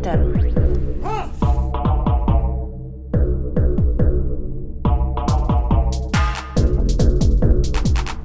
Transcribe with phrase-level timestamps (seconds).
[0.00, 0.18] Winter.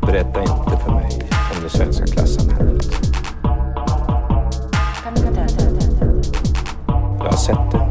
[0.01, 2.85] Berätta inte för mig om det svenska klassamhället.
[7.17, 7.81] Jag har sett det.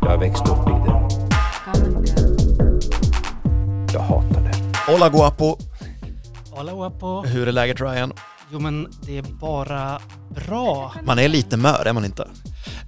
[0.00, 1.08] Jag har växt upp i det.
[3.92, 4.92] Jag hatar det.
[4.92, 5.56] Hola guapo!
[6.50, 7.22] Hola guapo!
[7.22, 8.12] Hur är läget Ryan?
[8.50, 10.00] Jo men det är bara
[10.46, 10.94] bra.
[11.04, 12.28] Man är lite mör, är man inte?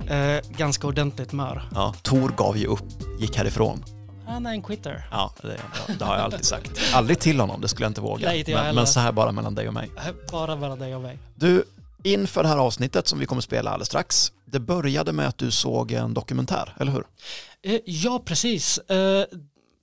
[0.09, 1.69] Eh, ganska ordentligt mör.
[1.75, 2.85] Ja, Tor gav ju upp,
[3.21, 3.85] gick härifrån.
[4.27, 5.09] Han är en quitter.
[5.11, 5.57] Ja, det,
[5.99, 6.71] det, har jag alltid sagt.
[6.95, 8.29] Aldrig till honom, det skulle jag inte våga.
[8.29, 9.91] Nej, inte jag men, men så här bara mellan dig och mig.
[9.97, 11.19] Eh, Bara mellan dig och mig.
[11.35, 11.65] Du,
[12.05, 15.51] inför det här avsnittet som vi kommer spela alldeles strax, det började med att du
[15.51, 17.05] såg en dokumentär, eller hur?
[17.63, 18.79] Eh, ja, precis.
[18.79, 19.25] Eh,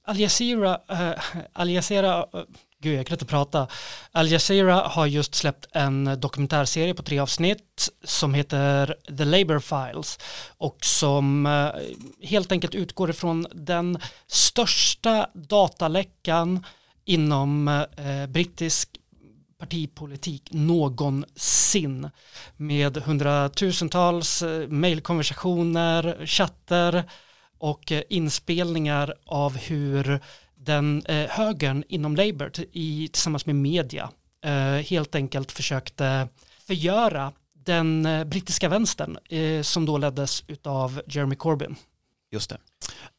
[0.07, 0.79] Al Jazeera,
[1.53, 2.25] Al Jazeera,
[2.85, 3.67] gud jag kan inte prata.
[4.11, 10.19] Al Jazeera har just släppt en dokumentärserie på tre avsnitt som heter The Labour Files
[10.57, 16.65] och som eh, helt enkelt utgår ifrån den största dataläckan
[17.05, 18.89] inom eh, brittisk
[19.59, 22.09] partipolitik någonsin
[22.57, 27.03] med hundratusentals eh, mejlkonversationer, chatter
[27.57, 30.21] och inspelningar av hur
[30.65, 34.09] den eh, högern inom Labour i, tillsammans med media
[34.45, 36.27] eh, helt enkelt försökte
[36.67, 37.31] förgöra
[37.65, 41.75] den eh, brittiska vänstern eh, som då leddes av Jeremy Corbyn.
[42.31, 42.57] Just det.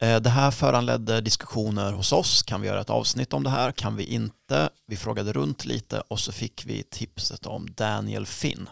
[0.07, 2.43] Eh, det här föranledde diskussioner hos oss.
[2.43, 3.73] Kan vi göra ett avsnitt om det här?
[3.73, 4.69] Kan vi inte?
[4.87, 8.69] Vi frågade runt lite och så fick vi tipset om Daniel Finn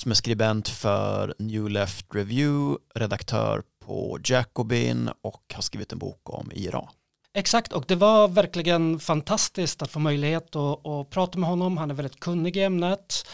[0.00, 6.20] som är skribent för New Left Review, redaktör på Jacobin och har skrivit en bok
[6.30, 6.88] om IRA.
[7.34, 11.76] Exakt, och det var verkligen fantastiskt att få möjlighet att, att prata med honom.
[11.76, 13.26] Han är väldigt kunnig i ämnet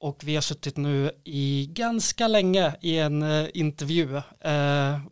[0.00, 4.16] och vi har suttit nu i ganska länge i en eh, intervju.
[4.16, 4.22] Eh,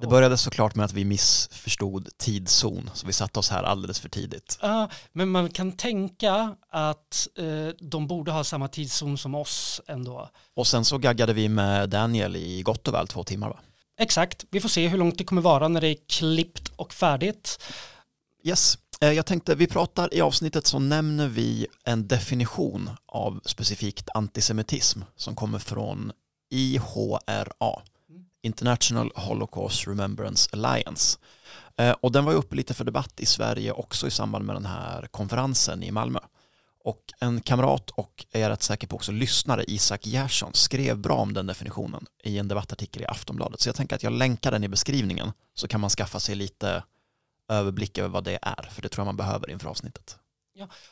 [0.01, 4.09] Det började såklart med att vi missförstod tidszon så vi satte oss här alldeles för
[4.09, 4.59] tidigt.
[4.63, 10.31] Ja, men man kan tänka att eh, de borde ha samma tidszon som oss ändå.
[10.57, 13.59] Och sen så gaggade vi med Daniel i gott och väl två timmar va?
[14.01, 17.59] Exakt, vi får se hur långt det kommer vara när det är klippt och färdigt.
[18.49, 24.09] Yes, eh, jag tänkte vi pratar i avsnittet så nämner vi en definition av specifikt
[24.15, 26.13] antisemitism som kommer från
[26.51, 27.83] IHRA,
[28.43, 31.19] International Holocaust Remembrance Alliance.
[31.77, 34.57] Eh, och den var ju uppe lite för debatt i Sverige också i samband med
[34.57, 36.19] den här konferensen i Malmö.
[36.85, 41.15] Och en kamrat och är jag rätt säker på också lyssnare, Isak Gerson, skrev bra
[41.15, 43.61] om den definitionen i en debattartikel i Aftonbladet.
[43.61, 46.83] Så jag tänker att jag länkar den i beskrivningen så kan man skaffa sig lite
[47.49, 50.19] överblick över vad det är, för det tror jag man behöver inför avsnittet.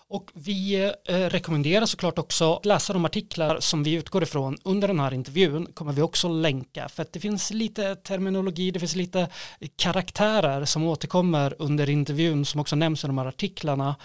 [0.09, 4.89] Och vi eh, rekommenderar såklart också att läsa de artiklar som vi utgår ifrån under
[4.89, 8.97] den här intervjun kommer vi också länka för att det finns lite terminologi, det finns
[8.97, 9.29] lite
[9.77, 13.97] karaktärer som återkommer under intervjun som också nämns i de här artiklarna.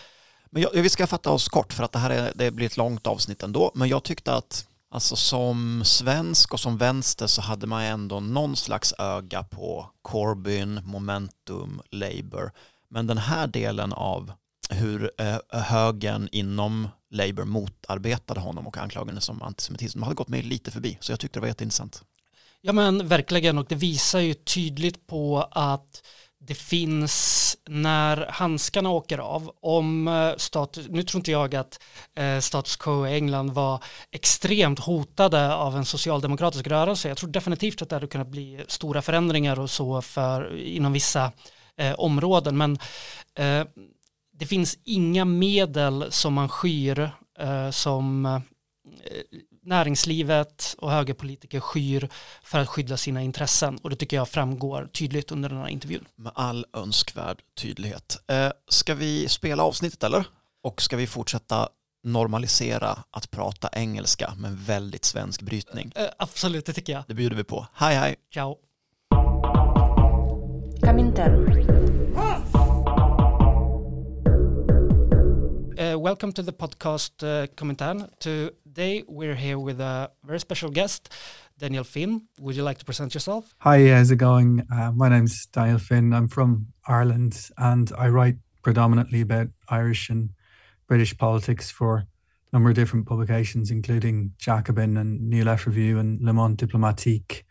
[0.49, 2.77] Men jag, vi ska fatta oss kort för att det här är, det blir ett
[2.77, 7.67] långt avsnitt ändå, men jag tyckte att alltså som svensk och som vänster så hade
[7.67, 12.51] man ändå någon slags öga på Corbyn, Momentum, Labour.
[12.89, 14.31] Men den här delen av
[14.69, 20.41] hur eh, högern inom Labour motarbetade honom och anklagade som antisemitism, de hade gått mig
[20.41, 22.03] lite förbi, så jag tyckte det var jätteintressant.
[22.61, 26.03] Ja men verkligen och det visar ju tydligt på att
[26.39, 31.79] det finns när handskarna åker av om eh, status, nu tror inte jag att
[32.15, 37.07] eh, status quo i England var extremt hotade av en socialdemokratisk rörelse.
[37.07, 41.31] Jag tror definitivt att det hade kunnat bli stora förändringar och så för inom vissa
[41.77, 42.77] eh, områden men
[43.35, 43.67] eh,
[44.33, 48.41] det finns inga medel som man skyr eh, som eh,
[49.61, 52.09] näringslivet och högerpolitiker skyr
[52.43, 56.07] för att skydda sina intressen och det tycker jag framgår tydligt under den här intervjun.
[56.15, 58.17] Med all önskvärd tydlighet.
[58.27, 60.25] Eh, ska vi spela avsnittet eller?
[60.63, 61.69] Och ska vi fortsätta
[62.03, 65.91] normalisera att prata engelska med väldigt svensk brytning?
[65.95, 67.03] Eh, absolut, det tycker jag.
[67.07, 67.67] Det bjuder vi på.
[67.73, 68.15] Hej hej!
[68.33, 68.57] Ciao.
[70.83, 71.71] Komintern.
[75.81, 78.07] Uh, welcome to the podcast uh, Komintern.
[78.73, 81.13] Today we're here with a very special guest,
[81.57, 82.29] Daniel Finn.
[82.39, 83.53] Would you like to present yourself?
[83.57, 84.65] Hi, how's it going?
[84.73, 86.13] Uh, my name's Daniel Finn.
[86.13, 90.29] I'm from Ireland and I write predominantly about Irish and
[90.87, 92.05] British politics for a
[92.53, 97.43] number of different publications, including Jacobin and New Left Review and Le Monde Diplomatique.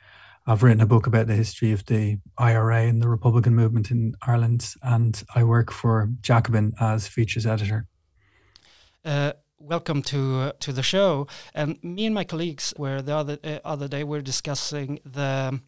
[0.47, 4.15] I've written a book about the history of the IRA and the Republican movement in
[4.23, 7.89] Ireland, and I work for Jacobin as features editor.
[9.05, 11.27] Uh, welcome to to the show.
[11.55, 15.61] And me and my colleagues were the other uh, other day we were discussing the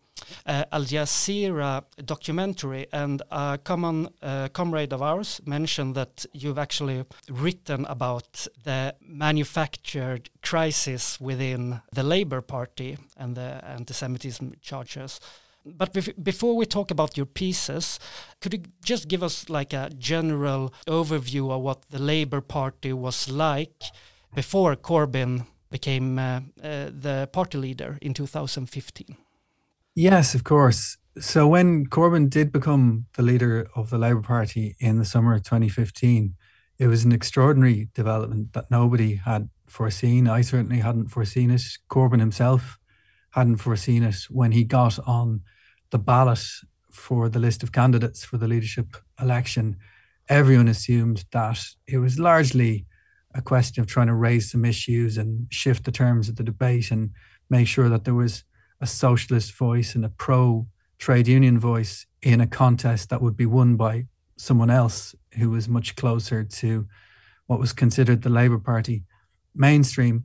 [0.47, 7.05] uh, Al Jazeera documentary, and a common uh, comrade of ours mentioned that you've actually
[7.29, 15.21] written about the manufactured crisis within the Labour Party and the anti-Semitism charges.
[15.65, 18.01] But bef before we talk about your pieces,
[18.41, 23.31] could you just give us like a general overview of what the Labour Party was
[23.31, 23.83] like
[24.35, 29.17] before Corbyn became uh, uh, the party leader in 2015?
[29.95, 30.97] Yes, of course.
[31.19, 35.43] So when Corbyn did become the leader of the Labour Party in the summer of
[35.43, 36.35] 2015,
[36.79, 40.27] it was an extraordinary development that nobody had foreseen.
[40.27, 41.63] I certainly hadn't foreseen it.
[41.89, 42.79] Corbyn himself
[43.31, 45.43] hadn't foreseen it when he got on
[45.93, 46.45] the ballot
[46.91, 49.77] for the list of candidates for the leadership election.
[50.29, 52.87] Everyone assumed that it was largely
[53.35, 56.91] a question of trying to raise some issues and shift the terms of the debate
[56.91, 57.11] and
[57.49, 58.45] make sure that there was
[58.81, 60.67] a socialist voice and a pro
[60.99, 64.07] trade union voice in a contest that would be won by
[64.37, 66.87] someone else who was much closer to
[67.47, 69.05] what was considered the Labour Party
[69.55, 70.25] mainstream.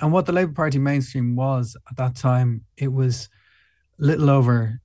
[0.00, 3.28] And what the Labour Party mainstream was at that time, it was
[3.98, 4.80] little over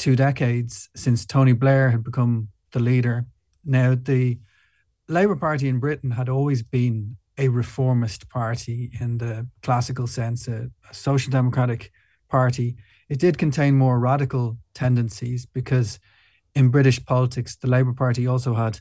[0.00, 3.26] two decades since Tony Blair had become the leader.
[3.64, 4.38] Now, the
[5.08, 10.70] Labour Party in Britain had always been a reformist party in the classical sense, a,
[10.90, 11.90] a social democratic
[12.28, 12.76] party,
[13.10, 15.98] it did contain more radical tendencies because
[16.54, 18.80] in British politics, the Labour Party also had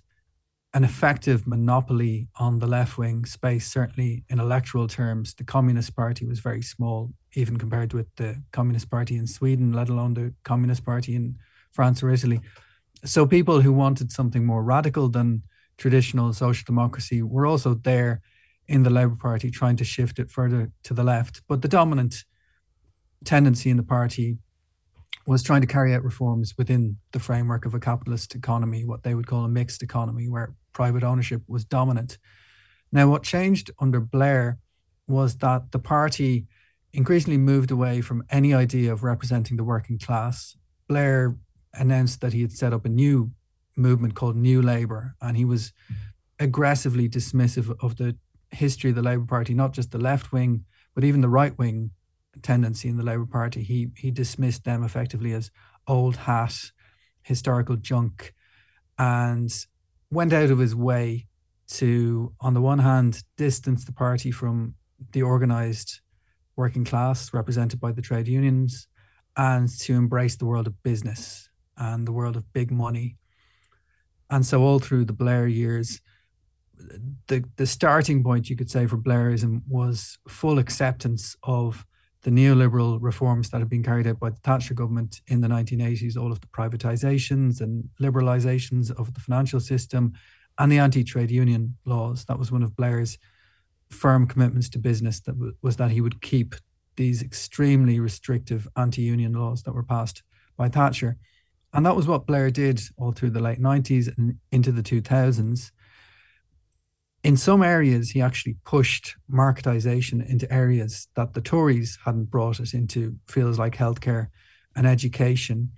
[0.74, 5.34] an effective monopoly on the left wing space, certainly in electoral terms.
[5.34, 9.90] The Communist Party was very small, even compared with the Communist Party in Sweden, let
[9.90, 11.38] alone the Communist Party in
[11.72, 12.40] France or Italy.
[13.04, 15.44] So people who wanted something more radical than
[15.78, 18.22] traditional social democracy were also there
[18.68, 21.42] in the Labour Party trying to shift it further to the left.
[21.48, 22.26] But the dominant
[23.26, 24.38] tendency in the party
[25.26, 29.16] was trying to carry out reforms within the framework of a capitalist economy, what they
[29.16, 32.18] would call a mixed economy, where private ownership was dominant.
[32.92, 34.60] Now, what changed under Blair
[35.08, 36.48] was that the party
[36.94, 40.56] increasingly moved away from any idea of representing the working class.
[40.88, 41.36] Blair
[41.74, 43.32] announced that he had set up a new
[43.76, 45.72] movement called New Labour, and he was
[46.40, 48.16] aggressively dismissive of the
[48.52, 50.66] history of the Labour Party, not just the left wing,
[50.96, 51.92] but even the right wing
[52.42, 53.64] tendency in the Labour Party.
[53.64, 55.52] He he dismissed them effectively as
[55.88, 56.72] old hat,
[57.22, 58.34] historical junk,
[58.98, 59.52] and
[60.12, 61.28] went out of his way
[61.68, 64.76] to, on the one hand, distance the party from
[65.12, 66.02] the organised
[66.56, 68.88] working class represented by the trade unions,
[69.38, 73.18] and to embrace the world of business and the world of big money.
[74.30, 76.02] And so, all through the Blair years,
[77.28, 81.86] the the starting point you could say for Blairism was full acceptance of
[82.24, 86.18] the neoliberal reforms that have been carried out by the Thatcher government in the 1980s,
[86.18, 90.14] all of the privatizations and liberalizations of the financial system,
[90.58, 92.26] and the anti-trade union laws.
[92.26, 93.18] That was one of Blair's
[93.90, 95.22] firm commitments to business.
[95.22, 96.56] That w- was that he would keep
[96.98, 100.22] these extremely restrictive anti-union laws that were passed
[100.58, 101.18] by Thatcher,
[101.74, 105.72] and that was what Blair did all through the late 90s and into the 2000s
[107.24, 112.74] in some areas, he actually pushed marketization into areas that the Tories hadn't brought it
[112.74, 114.28] into, fields like healthcare
[114.76, 115.72] and education.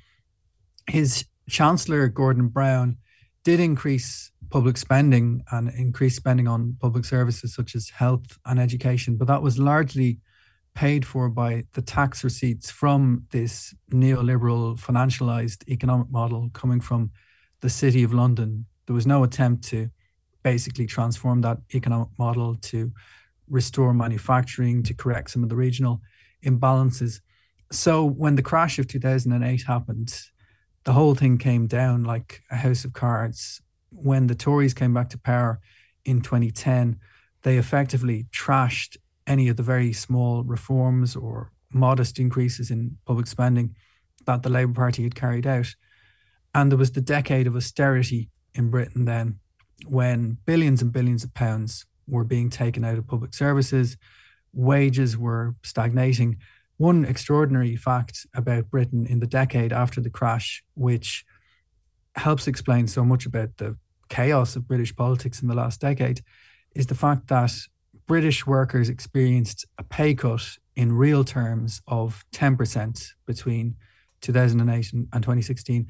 [0.88, 2.98] His Chancellor, Gordon Brown,
[3.44, 9.18] did increase public spending and increase spending on public services such as health and education,
[9.18, 10.20] but that was largely
[10.75, 17.12] paid for by the tax receipts from this neoliberal financialized economic model coming from
[17.62, 18.66] the City of London.
[18.86, 19.89] There was no attempt to
[20.44, 22.92] basically transform that economic model to
[23.50, 26.02] restore manufacturing, to correct some of the regional
[26.44, 27.20] imbalances.
[27.72, 30.14] So when the crash of 2008 happened,
[30.84, 33.62] the whole thing came down like a house of cards.
[33.92, 35.60] When the Tories came back to power
[36.06, 36.98] in 2010,
[37.44, 43.76] they effectively trashed any of the very small reforms or modest increases in public spending
[44.26, 45.76] that the Labour Party had carried out.
[46.54, 49.40] And there was the decade of austerity in Britain then,
[49.88, 53.98] when billions and billions of pounds were being taken out of public services,
[54.54, 56.38] wages were stagnating.
[56.78, 61.26] One extraordinary fact about Britain in the decade after the crash, which
[62.16, 63.78] helps explain so much about the
[64.10, 66.22] chaos of British politics in the last decade,
[66.76, 67.52] is the fact that
[68.08, 73.76] British workers experienced a pay cut in real terms of 10% between
[74.22, 75.88] 2008 and 2016.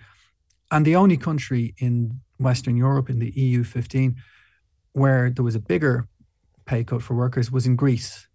[0.69, 4.15] And the only country in Western Europe in the EU 15,
[4.93, 6.07] where there was a bigger
[6.65, 8.27] pay cut for workers was in Greece,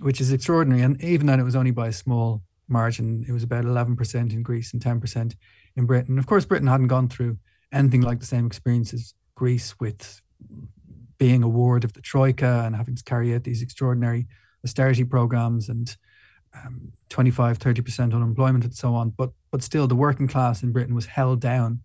[0.00, 0.82] which is extraordinary.
[0.82, 3.24] And even then, it was only by a small margin.
[3.28, 5.34] It was about 11% in Greece and 10%
[5.76, 6.18] in Britain.
[6.18, 7.38] Of course, Britain hadn't gone through
[7.72, 10.20] anything like the same experience as Greece with
[11.18, 14.26] being a ward of the Troika and having to carry out these extraordinary
[14.64, 15.96] austerity programs and
[16.54, 19.10] um, 25, 30% unemployment and so on.
[19.10, 21.80] But, but still, the working class in Britain was held down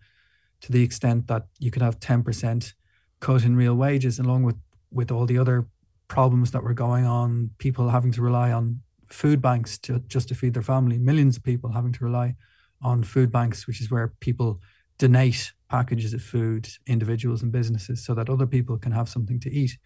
[0.60, 2.72] to the extent that you could have 10%
[3.20, 4.56] cut in real wages, along with,
[4.90, 5.66] with all the other
[6.08, 10.34] problems that were going on, people having to rely on food banks to just to
[10.34, 12.34] feed their family, millions of people having to rely
[12.82, 14.60] on food banks, which is where people
[14.98, 19.50] donate packages of food, individuals and businesses, so that other people can have something to
[19.50, 19.78] eat.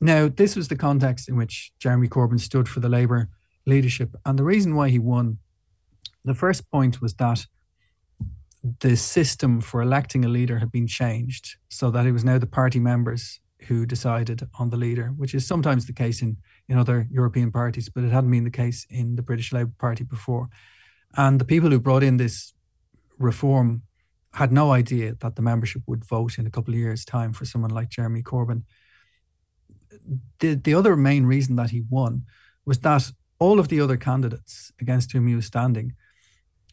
[0.00, 3.30] Now, this was the context in which Jeremy Corbyn stood for the Labour
[3.64, 4.14] leadership.
[4.24, 5.38] And the reason why he won,
[6.24, 7.46] the first point was that
[8.80, 12.46] the system for electing a leader had been changed so that it was now the
[12.46, 16.36] party members who decided on the leader, which is sometimes the case in,
[16.68, 20.04] in other European parties, but it hadn't been the case in the British Labour Party
[20.04, 20.48] before.
[21.16, 22.54] And the people who brought in this
[23.18, 23.82] reform
[24.34, 27.44] had no idea that the membership would vote in a couple of years' time for
[27.44, 28.62] someone like Jeremy Corbyn.
[30.40, 32.26] The, the other main reason that he won
[32.64, 35.94] was that all of the other candidates against whom he was standing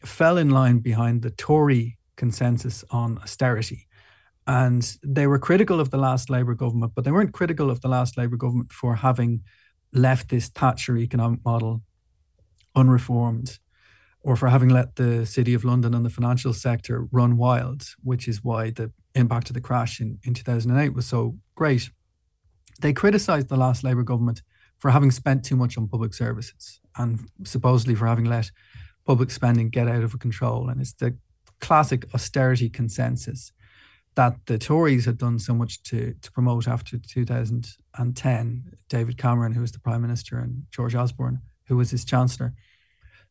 [0.04, 3.86] fell in line behind the Tory consensus on austerity.
[4.46, 7.88] And they were critical of the last Labour government, but they weren't critical of the
[7.88, 9.42] last Labour government for having
[9.92, 11.82] left this Thatcher economic model
[12.74, 13.58] unreformed
[14.20, 18.26] or for having let the City of London and the financial sector run wild, which
[18.26, 21.90] is why the impact of the crash in, in 2008 was so great.
[22.80, 24.42] They criticised the last Labour government
[24.78, 28.50] for having spent too much on public services and supposedly for having let
[29.06, 30.68] public spending get out of control.
[30.68, 31.16] And it's the
[31.60, 33.52] classic austerity consensus
[34.14, 38.72] that the Tories had done so much to, to promote after 2010.
[38.88, 42.54] David Cameron, who was the Prime Minister, and George Osborne, who was his Chancellor.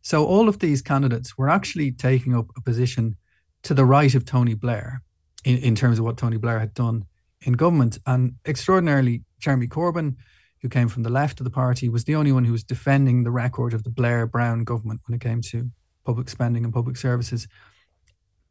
[0.02, 3.16] So all of these candidates were actually taking up a position
[3.64, 5.02] to the right of Tony Blair
[5.46, 7.06] in, in terms of what Tony Blair had done
[7.42, 7.98] in government.
[8.06, 10.18] And extraordinarily, Jeremy Corbyn,
[10.64, 13.24] who came from the left of the party, was the only one who was defending
[13.24, 15.70] the record of the Blair Brown government when it came to
[16.04, 17.48] public spending and public services.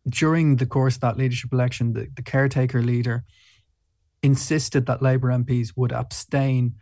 [0.08, 3.24] During the course of that leadership election, the, the caretaker leader
[4.22, 6.74] insisted that Labour MPs would abstain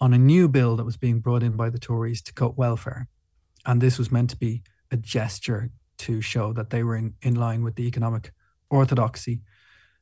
[0.00, 3.08] on a new bill that was being brought in by the Tories to cut welfare.
[3.66, 4.62] And this was meant to be
[4.92, 8.32] a gesture to show that they were in, in line with the economic
[8.70, 9.40] orthodoxy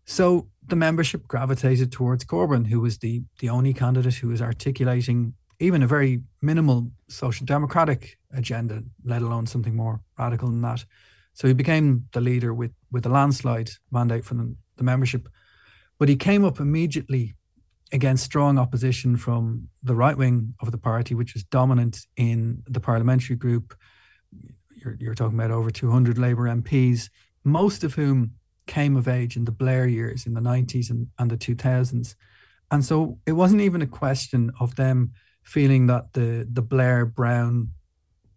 [0.04, 5.35] so the membership gravitated towards Corbyn, who was the, the only candidate who was articulating
[5.59, 10.85] even a very minimal social democratic agenda, let alone something more radical than that.
[11.35, 15.28] So he became the leader with, with a landslide mandate from the, the membership.
[15.99, 17.35] But he came up immediately
[17.92, 22.81] against strong opposition from the right wing of the party, which was dominant in the
[22.81, 23.75] parliamentary group.
[24.76, 27.09] You're, you're talking about over 200 Labour MPs,
[27.45, 28.33] most of whom
[28.66, 32.14] came of age in the Blair years in the 90s and, and the 2000s.
[32.71, 37.71] And so it wasn't even a question of them feeling that the, the Blair Brown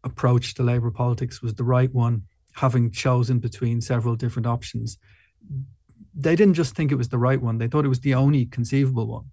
[0.04, 4.98] approach to Labour politics was the right one, having chosen between several different options.
[6.14, 8.46] They didn't just think it was the right one, they thought it was the only
[8.46, 9.32] conceivable one.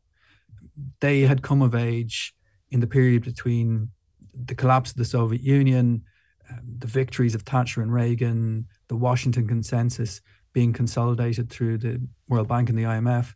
[1.01, 2.35] They had come of age
[2.71, 3.91] in the period between
[4.35, 6.03] the collapse of the Soviet Union,
[6.51, 10.21] um, the victories of Thatcher and Reagan, the Washington Consensus
[10.53, 13.35] being consolidated through the World Bank and the IMF.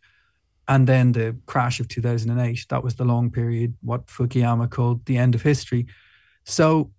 [0.67, 5.17] And then the crash of 2008, that was the long period, what Fukuyama called the
[5.17, 5.87] end of history.
[6.43, 6.91] So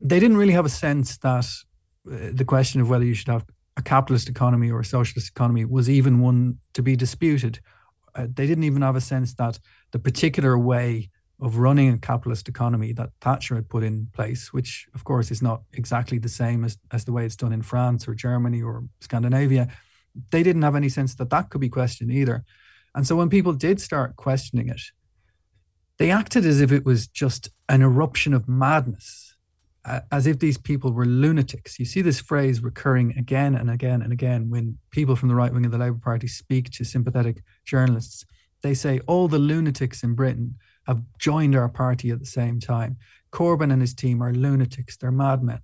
[0.00, 1.46] they didn't really have a sense that
[2.10, 3.44] uh, the question of whether you should have
[3.76, 7.60] a capitalist economy or a socialist economy was even one to be disputed.
[8.14, 9.58] Uh, they didn't even have a sense that
[9.92, 11.10] the particular way
[11.40, 15.42] of running a capitalist economy that Thatcher had put in place, which of course is
[15.42, 18.84] not exactly the same as, as the way it's done in France or Germany or
[19.00, 19.68] Scandinavia,
[20.30, 22.44] they didn't have any sense that that could be questioned either.
[22.94, 24.80] And so when people did start questioning it,
[25.98, 29.34] they acted as if it was just an eruption of madness,
[30.10, 31.78] as if these people were lunatics.
[31.78, 35.52] You see this phrase recurring again and again and again when people from the right
[35.52, 38.24] wing of the Labour Party speak to sympathetic journalists.
[38.62, 42.96] They say all the lunatics in Britain have joined our party at the same time.
[43.32, 45.60] Corbyn and his team are lunatics, they're madmen.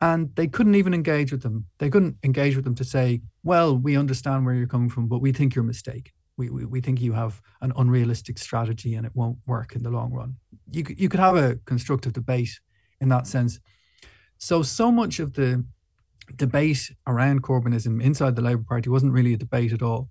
[0.00, 1.66] And they couldn't even engage with them.
[1.78, 5.20] They couldn't engage with them to say, well, we understand where you're coming from, but
[5.20, 6.12] we think you're mistaken.
[6.36, 9.90] We, we, we think you have an unrealistic strategy and it won't work in the
[9.90, 10.36] long run.
[10.70, 12.60] You, you could have a constructive debate
[13.00, 13.60] in that sense.
[14.38, 15.64] So, so much of the
[16.36, 20.10] debate around Corbynism inside the Labour Party wasn't really a debate at all.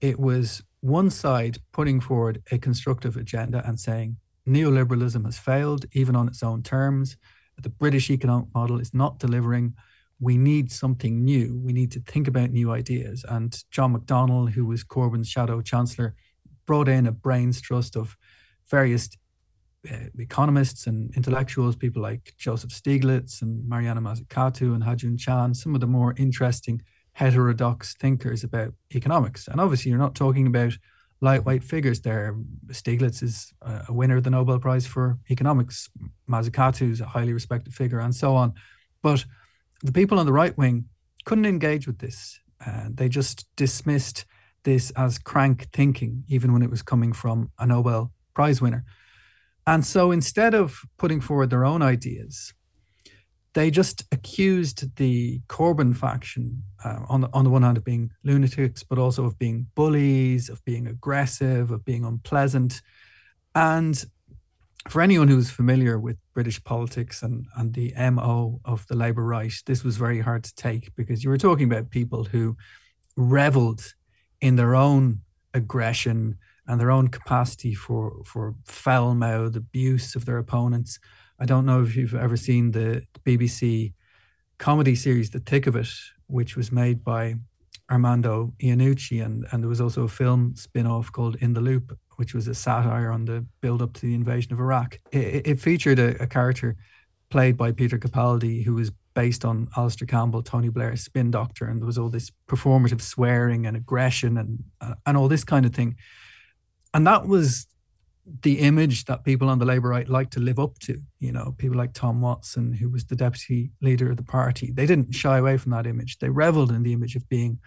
[0.00, 4.16] It was one side putting forward a constructive agenda and saying
[4.46, 7.16] neoliberalism has failed, even on its own terms.
[7.60, 9.74] The British economic model is not delivering.
[10.20, 11.60] We need something new.
[11.64, 13.24] We need to think about new ideas.
[13.28, 16.14] And John McDonnell, who was Corbyn's shadow chancellor,
[16.66, 18.16] brought in a brains trust of
[18.70, 19.08] various
[19.90, 25.74] uh, economists and intellectuals, people like Joseph Stiglitz and Mariana Mazzucato and Ha-Joon Chang, some
[25.74, 26.82] of the more interesting
[27.18, 29.48] heterodox thinkers about economics.
[29.48, 30.78] And obviously, you're not talking about
[31.20, 32.36] lightweight figures there.
[32.68, 35.90] Stiglitz is a winner of the Nobel Prize for economics.
[36.30, 38.54] Mazzucato is a highly respected figure, and so on.
[39.02, 39.24] But
[39.82, 40.84] the people on the right wing
[41.24, 42.38] couldn't engage with this.
[42.64, 44.24] Uh, they just dismissed
[44.62, 48.84] this as crank thinking, even when it was coming from a Nobel Prize winner.
[49.66, 52.54] And so instead of putting forward their own ideas,
[53.54, 58.10] they just accused the Corbyn faction uh, on the on the one hand of being
[58.24, 62.82] lunatics, but also of being bullies, of being aggressive, of being unpleasant.
[63.54, 64.04] And
[64.88, 69.52] for anyone who's familiar with British politics and, and the MO of the Labour right,
[69.66, 72.56] this was very hard to take because you were talking about people who
[73.16, 73.94] reveled
[74.40, 75.20] in their own
[75.52, 80.98] aggression and their own capacity for for foul mouthed abuse of their opponents.
[81.38, 83.92] I don't know if you've ever seen the BBC
[84.58, 85.88] comedy series The Thick of It,
[86.26, 87.36] which was made by
[87.90, 91.96] Armando Iannucci, and, and there was also a film spin off called In the Loop,
[92.16, 94.98] which was a satire on the build up to the invasion of Iraq.
[95.12, 96.76] It, it featured a, a, character
[97.30, 101.80] played by Peter Capaldi who was based on Alastair Campbell, Tony Blair's spin doctor, and
[101.80, 105.74] there was all this performative swearing and aggression and uh, and all this kind of
[105.74, 105.96] thing.
[106.92, 107.66] And that was
[108.42, 111.00] the image that people on the Labour right like to live up to.
[111.18, 114.86] You know, people like Tom Watson, who was the deputy leader of the party, they
[114.86, 116.18] didn't shy away from that image.
[116.18, 117.58] They reveled in the image of being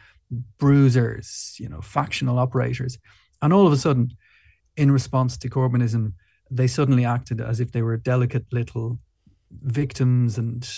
[0.58, 2.98] bruisers, you know, factional operators.
[3.42, 4.12] And all of a sudden,
[4.78, 6.14] in response to Corbynism,
[6.50, 9.00] they suddenly acted as if they were delicate little
[9.64, 10.70] victims and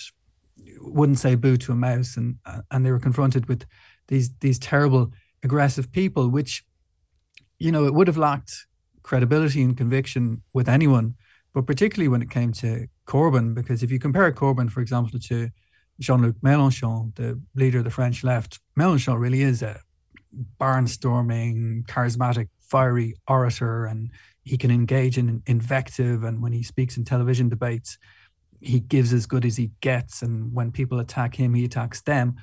[0.79, 2.37] wouldn't say boo to a mouse and
[2.71, 3.65] and they were confronted with
[4.07, 5.11] these these terrible
[5.43, 6.63] aggressive people which
[7.59, 8.65] you know it would have lacked
[9.03, 11.15] credibility and conviction with anyone,
[11.53, 15.49] but particularly when it came to Corbyn, because if you compare Corbyn, for example, to
[15.99, 19.79] Jean-Luc Mélenchon, the leader of the French left, Mélenchon really is a
[20.59, 24.09] barnstorming, charismatic, fiery orator, and
[24.43, 26.23] he can engage in invective.
[26.23, 27.97] And when he speaks in television debates,
[28.59, 30.21] he gives as good as he gets.
[30.21, 32.35] And when people attack him, he attacks them.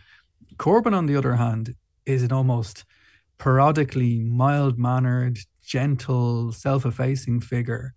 [0.56, 1.74] Corbyn, on the other hand,
[2.06, 2.84] is an almost
[3.38, 5.38] periodically mild mannered,
[5.70, 7.94] gentle, self-effacing figure.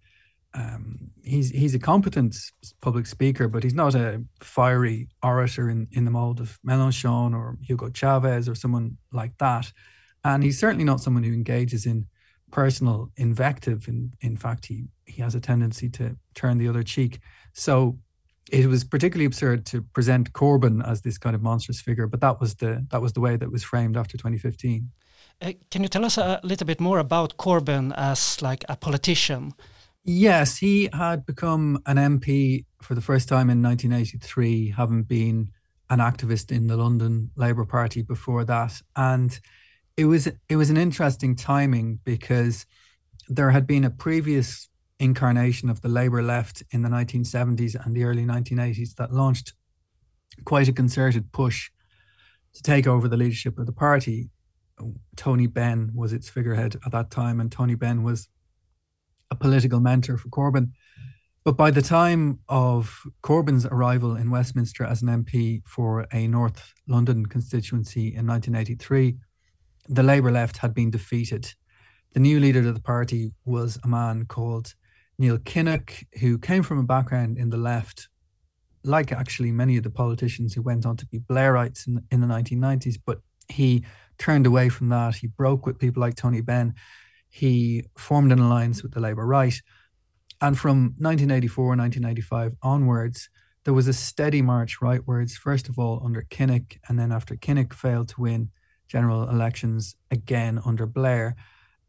[0.54, 2.36] Um, he's he's a competent
[2.80, 7.58] public speaker, but he's not a fiery orator in, in the mold of Mélenchon or
[7.62, 9.72] Hugo Chavez or someone like that.
[10.24, 12.06] And he's certainly not someone who engages in
[12.52, 13.88] personal invective.
[13.88, 17.20] In in fact, he he has a tendency to turn the other cheek.
[17.54, 17.98] So
[18.52, 22.40] it was particularly absurd to present Corbyn as this kind of monstrous figure, but that
[22.40, 24.92] was the that was the way that was framed after 2015.
[25.41, 29.54] Uh, can you tell us a little bit more about Corbyn as like a politician?
[30.06, 35.52] Yes, he had become an MP for the first time in 1983, having been
[35.89, 39.39] an activist in the London Labour Party before that, and
[39.96, 42.65] it was it was an interesting timing because
[43.30, 44.69] there had been a previous
[45.00, 49.54] incarnation of the Labour left in the 1970s and the early 1980s that launched
[50.46, 51.69] quite a concerted push
[52.54, 54.30] to take over the leadership of the party.
[55.15, 58.28] Tony Benn was its figurehead at that time, and Tony Benn was
[59.32, 60.72] a political mentor for Corbyn.
[61.43, 66.74] But by the time of Corbyn's arrival in Westminster as an MP for a North
[66.88, 69.17] London constituency in 1983,
[69.89, 71.54] the Labour left had been defeated.
[72.13, 74.76] The new leader of the party was a man called
[75.17, 78.08] Neil Kinnock, who came from a background in the left,
[78.86, 82.28] like actually many of the politicians who went on to be Blairites in, in the
[82.28, 83.19] 1990s, but
[83.50, 83.84] he
[84.24, 85.16] turned away from that.
[85.16, 86.76] He broke with people like Tony Benn.
[87.28, 89.60] He formed an alliance with the Labour right.
[90.40, 93.30] And from 1984, 1995 onwards,
[93.66, 97.74] there was a steady march rightwards, first of all under Kinnock, and then after Kinnock
[97.74, 98.50] failed to win
[98.88, 101.36] general elections again under Blair.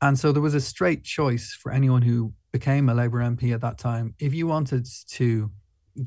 [0.02, 3.60] And so there was a straight choice for anyone who became a Labour MP at
[3.60, 4.14] that time.
[4.18, 5.52] If you wanted to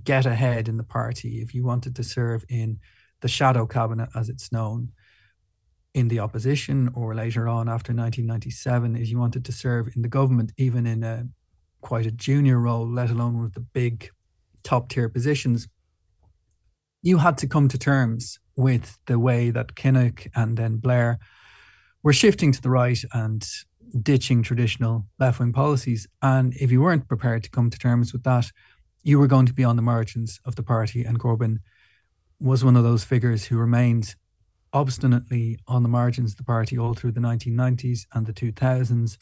[0.03, 2.79] get ahead in the party, if you wanted to serve in
[3.21, 4.91] the shadow cabinet, as it's known,
[5.97, 10.07] in the opposition or later on after 1997 is you wanted to serve in the
[10.07, 11.27] government, even in a
[11.81, 14.11] quite a junior role, let alone one of the big
[14.61, 15.67] top tier positions.
[17.01, 21.17] You had to come to terms with the way that Kinnock and then Blair
[22.03, 23.43] were shifting to the right and
[24.03, 26.07] ditching traditional left wing policies.
[26.21, 28.51] And if you weren't prepared to come to terms with that,
[29.01, 31.03] you were going to be on the margins of the party.
[31.03, 31.57] And Corbyn
[32.39, 34.15] was one of those figures who remained
[34.77, 39.17] obstinately on the margins of the party all through the 1990s and the 2000s.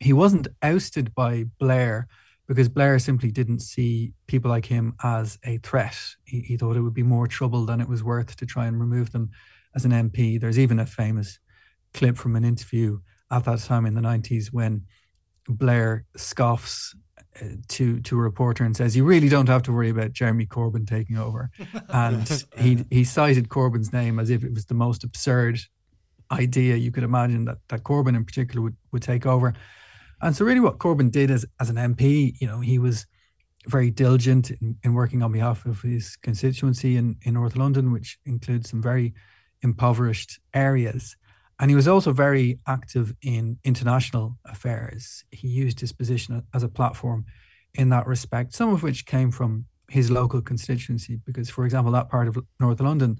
[0.00, 2.08] He wasn't ousted by Blair
[2.48, 5.96] because Blair simply didn't see people like him as a threat.
[6.24, 8.80] He, he thought it would be more trouble than it was worth to try and
[8.80, 9.30] remove them
[9.76, 10.40] as an MP.
[10.40, 11.38] There's even a famous
[11.94, 12.98] clip from an interview
[13.30, 14.82] at that time in the 90s when
[15.48, 16.94] Blair scoffs
[17.68, 20.86] to to a reporter and says, "You really don't have to worry about Jeremy Corbyn
[20.86, 21.50] taking over,"
[21.88, 25.60] and he he cited Corbyn's name as if it was the most absurd
[26.30, 29.54] idea you could imagine that that Corbyn in particular would would take over.
[30.20, 33.06] And so, really, what Corbyn did as as an MP, you know, he was
[33.66, 38.18] very diligent in, in working on behalf of his constituency in in North London, which
[38.24, 39.14] includes some very
[39.62, 41.16] impoverished areas.
[41.60, 45.24] And he was also very active in international affairs.
[45.30, 47.24] He used his position as a platform
[47.74, 52.08] in that respect, some of which came from his local constituency, because, for example, that
[52.08, 53.18] part of North London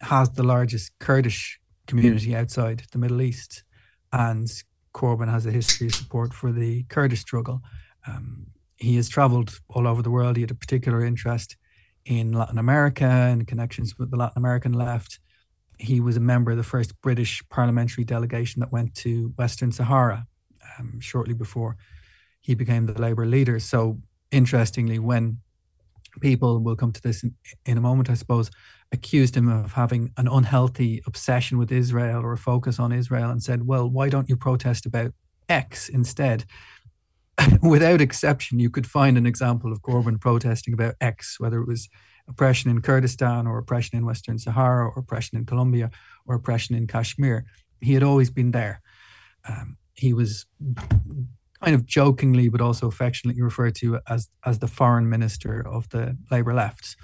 [0.00, 3.62] has the largest Kurdish community outside the Middle East.
[4.12, 4.50] And
[4.92, 7.60] Corbyn has a history of support for the Kurdish struggle.
[8.06, 10.36] Um, he has traveled all over the world.
[10.36, 11.56] He had a particular interest
[12.04, 15.20] in Latin America and connections with the Latin American left
[15.80, 20.26] he was a member of the first British parliamentary delegation that went to Western Sahara
[20.78, 21.76] um, shortly before
[22.40, 23.58] he became the Labour leader.
[23.58, 23.98] So,
[24.30, 25.38] interestingly, when
[26.20, 28.50] people will come to this in, in, a moment, I suppose,
[28.92, 33.42] accused him of having an unhealthy obsession with Israel or a focus on Israel and
[33.42, 35.12] said, well, why don't you protest about
[35.48, 36.44] X instead?
[37.62, 41.88] Without exception, you could find an example of Corbyn protesting about X, whether it was
[42.30, 45.90] oppression in Kurdistan or oppression in Western Sahara or oppression in Colombia
[46.26, 47.44] or oppression in Kashmir.
[47.80, 48.80] He had always been there.
[49.48, 50.46] Um, he was
[51.62, 56.16] kind of jokingly but also affectionately referred to as as the foreign minister of the
[56.30, 56.96] Labour left.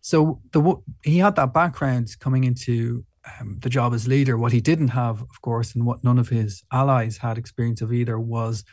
[0.00, 3.04] So the he had that background coming into
[3.40, 4.36] um, the job as leader.
[4.36, 7.92] What he didn't have, of course, and what none of his allies had experience of
[7.92, 8.64] either, was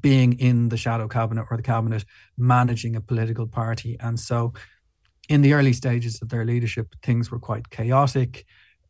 [0.00, 2.04] being in the shadow cabinet or the cabinet
[2.36, 3.96] managing a political party.
[4.00, 4.52] And so
[5.28, 8.44] in the early stages of their leadership, things were quite chaotic.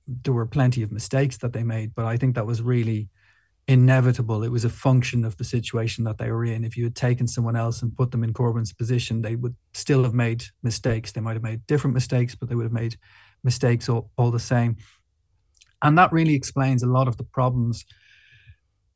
[0.06, 3.08] There were plenty of mistakes that they made, but I think that was really
[3.68, 4.44] inevitable.
[4.44, 6.64] It was a function of the situation that they were in.
[6.64, 10.04] If you had taken someone else and put them in Corbyn's position, they would still
[10.04, 11.12] have made mistakes.
[11.12, 12.96] They might have made different mistakes, but they would have made
[13.42, 14.76] mistakes all, all the same.
[15.82, 17.84] And that really explains a lot of the problems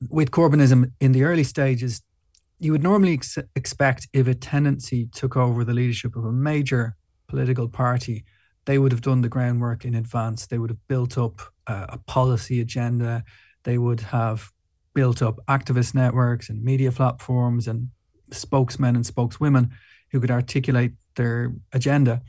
[0.08, 2.02] with Corbynism in the early stages.
[2.58, 6.96] You would normally ex- expect if a tendency took over the leadership of a major
[7.30, 8.24] political party,
[8.66, 10.46] they would have done the groundwork in advance.
[10.46, 13.24] They would have built up a, a policy agenda.
[13.62, 14.50] They would have
[14.94, 17.88] built up activist networks and media platforms and
[18.32, 19.70] spokesmen and spokeswomen
[20.10, 22.22] who could articulate their agenda.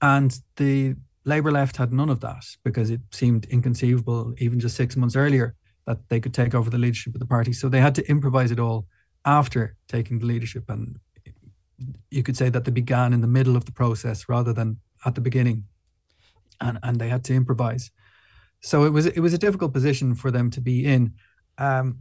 [0.00, 4.96] And the Labour left had none of that because it seemed inconceivable, even just six
[4.96, 5.54] months earlier,
[5.86, 7.52] that they could take over the leadership of the party.
[7.52, 8.86] So they had to improvise it all
[9.24, 10.64] after taking the leadership.
[10.68, 10.98] And
[12.10, 15.14] you could say that they began in the middle of the process rather than at
[15.14, 15.64] the beginning,
[16.60, 17.90] and and they had to improvise.
[18.60, 21.14] So it was it was a difficult position for them to be in.
[21.58, 22.00] Um,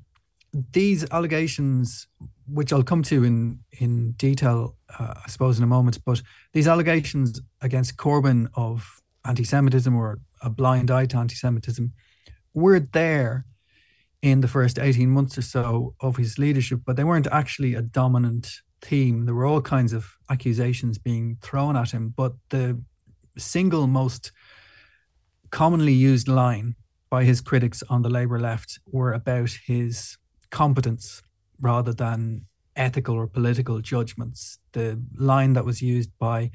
[0.71, 2.07] these allegations,
[2.47, 6.21] which I'll come to in in detail, uh, I suppose, in a moment, but
[6.53, 11.93] these allegations against Corbyn of anti-Semitism or a blind eye to anti-Semitism
[12.53, 13.45] were there
[14.21, 17.81] in the first 18 months or so of his leadership, but they weren't actually a
[17.81, 19.25] dominant theme.
[19.25, 22.81] There were all kinds of accusations being thrown at him, but the
[23.37, 24.31] single most
[25.49, 26.75] commonly used line
[27.09, 30.17] by his critics on the Labour left were about his
[30.51, 31.21] competence
[31.59, 34.59] rather than ethical or political judgments.
[34.73, 36.51] The line that was used by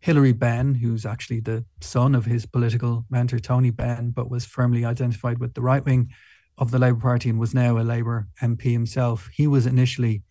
[0.00, 4.84] Hilary Benn, who's actually the son of his political mentor Tony Benn, but was firmly
[4.84, 6.10] identified with the right wing
[6.58, 9.28] of the Labour Party and was now a Labour MP himself.
[9.32, 10.22] He was initially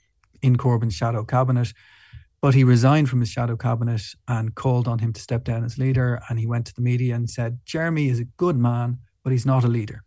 [0.45, 1.73] in Corbyn's shadow cabinet.
[2.41, 5.79] But he resigned from his shadow cabinet and called on him to step down as
[5.79, 6.21] leader.
[6.29, 9.45] And he went to the media and said, Jeremy is a good man, but he's
[9.45, 10.03] not a leader.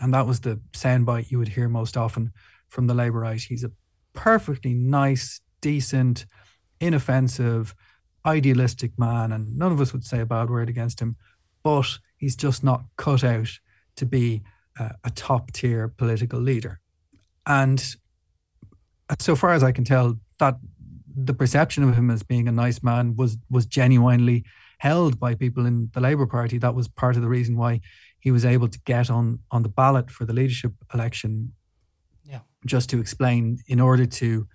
[0.00, 2.32] And that was the soundbite you would hear most often
[2.68, 3.40] from the Labour right.
[3.40, 3.72] He's a
[4.14, 6.24] perfectly nice, decent,
[6.80, 7.74] inoffensive,
[8.24, 9.32] idealistic man.
[9.32, 11.16] And none of us would say a bad word against him.
[11.62, 13.50] But he's just not cut out
[13.96, 14.42] to be
[14.78, 16.80] a, a top tier political leader.
[17.46, 17.94] And
[19.18, 20.56] so far as I can tell, that
[21.16, 24.44] the perception of him as being a nice man was was genuinely
[24.78, 26.58] held by people in the Labour Party.
[26.58, 27.80] That was part of the reason why
[28.18, 31.52] he was able to get on on the ballot for the leadership election.
[32.24, 32.40] Yeah.
[32.64, 34.48] just to explain, in order to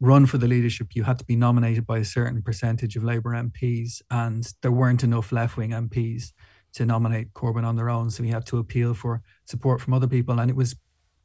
[0.00, 3.30] run for the leadership, you had to be nominated by a certain percentage of Labour
[3.30, 6.32] MPs, and there weren't enough left wing MPs
[6.74, 8.10] to nominate Corbyn on their own.
[8.10, 10.38] So he had to appeal for support from other people.
[10.38, 10.76] And it was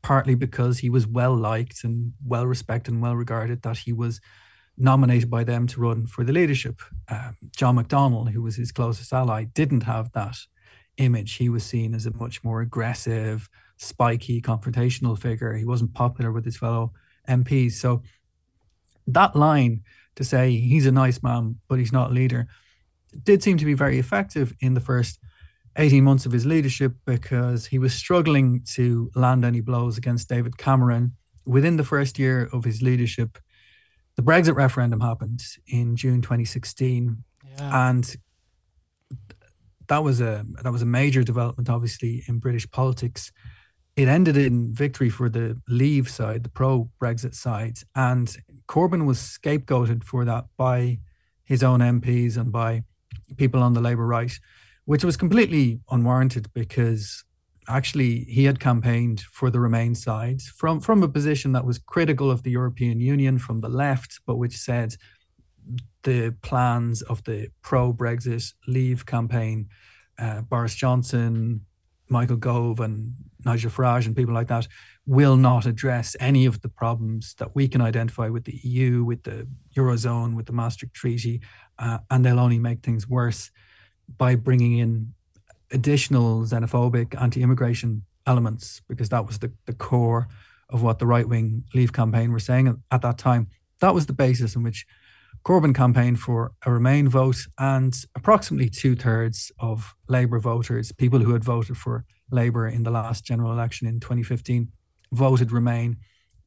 [0.01, 4.19] partly because he was well liked and well respected and well regarded that he was
[4.77, 6.81] nominated by them to run for the leadership.
[7.07, 10.37] Um, John McDonnell, who was his closest ally, didn't have that
[10.97, 11.33] image.
[11.33, 15.53] He was seen as a much more aggressive, spiky, confrontational figure.
[15.53, 16.93] He wasn't popular with his fellow
[17.27, 17.73] MPs.
[17.73, 18.01] So
[19.07, 19.83] that line
[20.15, 22.47] to say he's a nice man, but he's not a leader,
[23.23, 25.19] did seem to be very effective in the first
[25.77, 30.57] 18 months of his leadership because he was struggling to land any blows against David
[30.57, 31.13] Cameron.
[31.45, 33.37] Within the first year of his leadership,
[34.15, 37.23] the Brexit referendum happened in June 2016,
[37.57, 37.89] yeah.
[37.89, 38.15] and
[39.87, 43.31] that was a that was a major development, obviously, in British politics.
[43.95, 50.03] It ended in victory for the Leave side, the pro-Brexit side, and Corbyn was scapegoated
[50.03, 50.99] for that by
[51.43, 52.83] his own MPs and by
[53.37, 54.37] people on the Labour right
[54.85, 57.23] which was completely unwarranted because
[57.67, 62.31] actually he had campaigned for the Remain side from from a position that was critical
[62.31, 64.95] of the European Union from the left, but which said
[66.03, 69.69] the plans of the pro Brexit Leave campaign,
[70.17, 71.65] uh, Boris Johnson,
[72.09, 73.13] Michael Gove, and
[73.45, 74.67] Nigel Farage, and people like that
[75.05, 79.23] will not address any of the problems that we can identify with the EU, with
[79.23, 81.41] the Eurozone, with the Maastricht Treaty,
[81.79, 83.51] uh, and they'll only make things worse
[84.17, 85.13] by bringing in
[85.71, 90.27] additional xenophobic anti-immigration elements because that was the, the core
[90.69, 93.47] of what the right-wing leave campaign were saying at that time.
[93.79, 94.85] That was the basis in which
[95.43, 101.43] corbyn campaigned for a remain vote and approximately two-thirds of labour voters people who had
[101.43, 104.71] voted for labour in the last general election in 2015
[105.11, 105.97] voted remain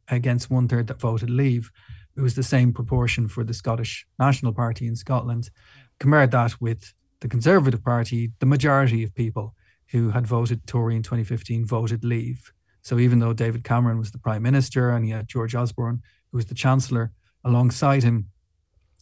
[0.08, 1.70] against one-third that voted leave.
[2.16, 5.50] It was the same proportion for the scottish national party in scotland.
[5.98, 9.54] Compare that with the Conservative Party, the majority of people
[9.92, 12.52] who had voted Tory in 2015 voted Leave.
[12.82, 16.36] So even though David Cameron was the Prime Minister and he had George Osborne, who
[16.36, 18.28] was the Chancellor, alongside him,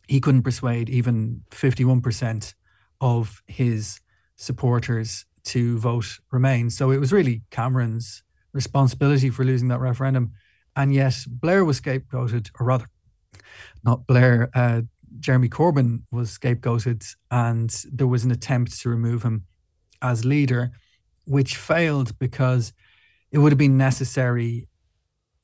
[0.06, 2.54] he couldn't persuade even 51%
[3.00, 3.98] of his
[4.36, 6.70] supporters to vote Remain.
[6.70, 10.30] So it was really Cameron's responsibility for losing that referendum.
[10.76, 12.86] And yet Blair was scapegoated, or rather,
[13.82, 14.82] not Blair, uh,
[15.22, 19.44] Jeremy Corbyn was scapegoated and there was an attempt to remove him
[20.02, 20.72] as leader,
[21.24, 22.72] which failed because
[23.30, 24.68] it would have been necessary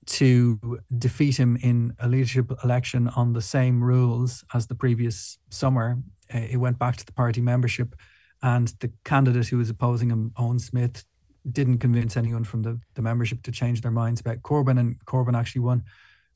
[0.06, 5.98] to defeat him in a leadership election on the same rules as the previous summer.
[6.34, 7.94] Uh, it went back to the party membership,
[8.42, 11.04] and the candidate who was opposing him, Owen Smith,
[11.50, 15.38] didn't convince anyone from the, the membership to change their minds about Corbyn, and Corbyn
[15.38, 15.84] actually won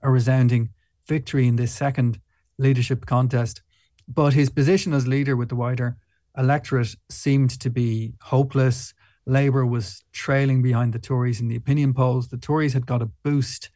[0.02, 0.70] a resounding
[1.08, 2.20] victory in this second
[2.62, 3.62] leadership contest.
[4.08, 5.96] But his position as leader with the wider
[6.36, 8.94] electorate seemed to be hopeless.
[9.26, 12.28] Labour was trailing behind the Tories in the opinion polls.
[12.28, 13.70] The Tories had got a boost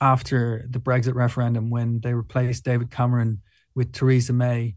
[0.00, 3.40] after the Brexit referendum when they replaced David Cameron
[3.74, 4.76] with Theresa May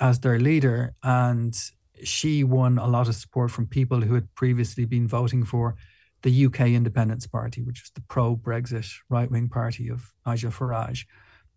[0.00, 0.94] as their leader.
[1.02, 1.56] And
[2.04, 5.74] she won a lot of support from people who had previously been voting for
[6.22, 11.04] the UK Independence Party, which was the pro Brexit right wing party of Nigel Farage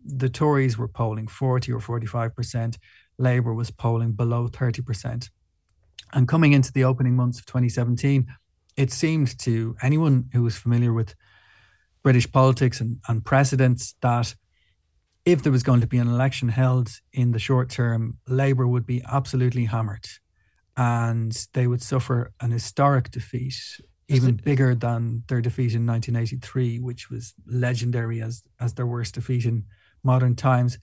[0.05, 2.77] the Tories were polling 40 or 45%,
[3.17, 5.29] Labour was polling below 30%.
[6.13, 8.27] And coming into the opening months of 2017,
[8.75, 11.15] it seemed to anyone who was familiar with
[12.03, 14.33] British politics and, and precedents that
[15.23, 18.85] if there was going to be an election held in the short term, Labour would
[18.85, 20.07] be absolutely hammered
[20.75, 23.55] and they would suffer an historic defeat,
[24.07, 29.45] even bigger than their defeat in 1983, which was legendary as, as their worst defeat
[29.45, 29.63] in
[30.03, 30.77] modern times.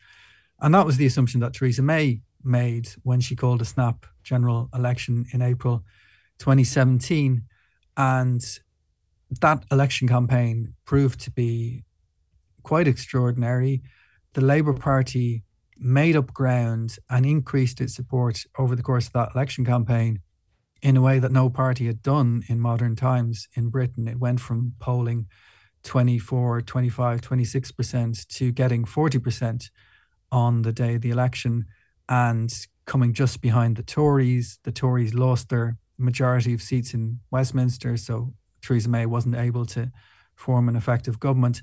[0.60, 4.68] And that was the assumption that Theresa May made when she called a snap general
[4.74, 5.84] election in April
[6.38, 7.42] 2017.
[7.96, 8.58] And
[9.40, 11.84] that election campaign proved to be
[12.62, 13.82] quite extraordinary.
[14.34, 15.44] The Labour Party
[15.76, 20.20] made up ground and increased its support over the course of that election campaign
[20.82, 24.08] in a way that no party had done in modern times in Britain.
[24.08, 25.26] It went from polling
[25.88, 29.70] 24, 25, 26% to getting 40%
[30.30, 31.64] on the day of the election
[32.10, 34.58] and coming just behind the Tories.
[34.64, 39.90] The Tories lost their majority of seats in Westminster, so Theresa May wasn't able to
[40.34, 41.62] form an effective government.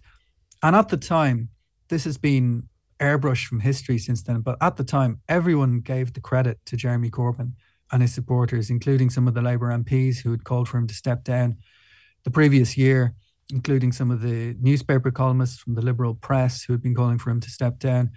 [0.63, 1.49] And at the time,
[1.89, 2.67] this has been
[2.99, 7.11] airbrushed from history since then, but at the time, everyone gave the credit to Jeremy
[7.11, 7.51] Corbyn
[7.91, 10.95] and his supporters, including some of the Labour MPs who had called for him to
[10.95, 11.57] step down
[12.23, 13.13] the previous year
[13.51, 17.29] including some of the newspaper columnists from the liberal press who had been calling for
[17.29, 18.12] him to step down.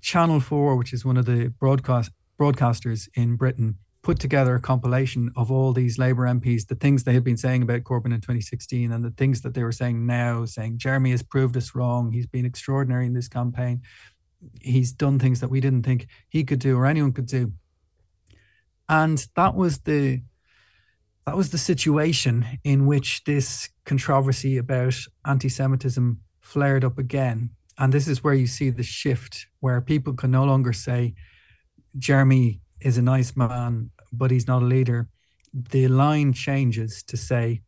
[0.00, 5.30] Channel 4, which is one of the broadcast broadcasters in Britain, put together a compilation
[5.36, 8.90] of all these Labour MPs, the things they had been saying about Corbyn in 2016
[8.90, 12.12] and the things that they were saying now, saying Jeremy has proved us wrong.
[12.12, 13.82] He's been extraordinary in this campaign.
[14.62, 17.52] He's done things that we didn't think he could do or anyone could do.
[18.88, 20.22] And that was the
[21.30, 27.50] that was the situation in which this controversy about anti-Semitism flared up again.
[27.78, 31.14] And this is where you see the shift where people can no longer say
[31.96, 35.08] Jeremy is a nice man, but he's not a leader,
[35.54, 37.62] the line changes to say,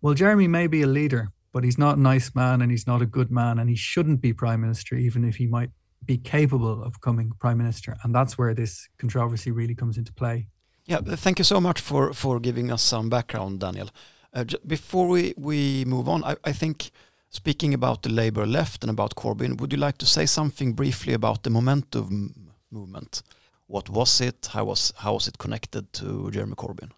[0.00, 3.02] well, Jeremy may be a leader, but he's not a nice man and he's not
[3.02, 5.68] a good man and he shouldn't be prime minister, even if he might
[6.02, 7.94] be capable of becoming prime minister.
[8.04, 10.48] And that's where this controversy really comes into play.
[10.84, 13.90] Yeah, thank you so much for, for giving us some background, Daniel.
[14.34, 16.90] Uh, before we, we move on, I, I think
[17.30, 21.12] speaking about the Labour left and about Corbyn, would you like to say something briefly
[21.12, 23.22] about the momentum movement?
[23.66, 24.48] What was it?
[24.52, 26.90] How was how was it connected to Jeremy Corbyn?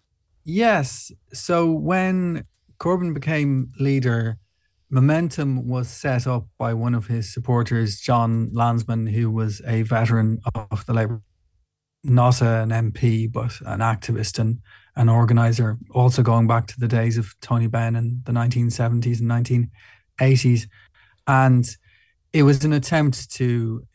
[0.43, 1.11] Yes.
[1.33, 2.45] So when
[2.79, 4.37] Corbyn became leader,
[4.89, 10.41] momentum was set up by one of his supporters, Jon Lansman, who was a veteran
[10.71, 11.21] of the Labour,
[12.05, 14.59] not an MP, but an activist and
[14.95, 19.69] an organizer, also going back to the days of Tony Benn in the 1970s and
[20.19, 20.67] 1980s.
[21.27, 21.67] And
[22.31, 23.85] it was an attempt to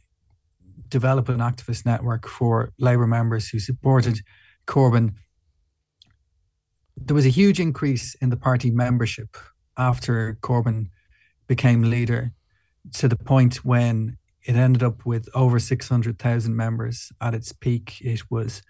[0.88, 4.20] develop an activist network for Labour members who supported
[4.66, 5.14] Corbyn.
[6.96, 9.36] There was a huge increase in the party membership
[9.76, 10.88] after Corbyn
[11.46, 12.32] became leader
[12.94, 18.00] to the point when it ended up with over 600,000 members at its peak.
[18.00, 18.62] It was,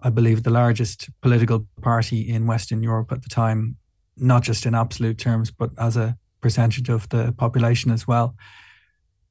[0.00, 3.76] I believe, the largest political party in Western Europe at the time,
[4.16, 8.36] not just in absolute terms, but as a percentage of the population as well.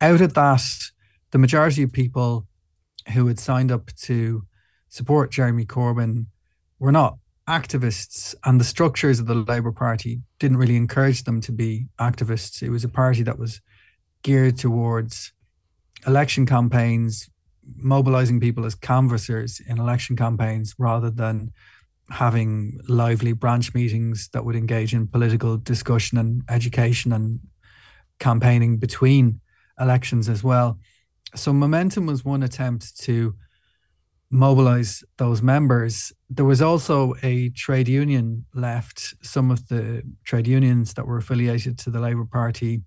[0.01, 0.63] Out of that,
[1.32, 2.47] the majority of people
[3.13, 4.43] who had signed up to
[4.89, 6.27] support Jeremy Corbyn
[6.79, 11.51] were not activists, and the structures of the Labour Party didn't really encourage them to
[11.51, 12.63] be activists.
[12.63, 13.62] It was a party that was
[14.21, 15.34] geared towards
[16.06, 17.30] election campaigns,
[17.76, 21.52] mobilizing people as canvassers in election campaigns rather than
[22.10, 27.39] having lively branch meetings that would engage in political discussion and education and
[28.20, 29.39] campaigning between
[29.80, 30.78] elections as well.
[31.36, 33.36] So momentum was one attempt to
[34.30, 36.12] mobilize those members.
[36.30, 39.13] There was also a trade union left.
[39.22, 42.82] Some of the trade unions that were affiliated to the Labour Party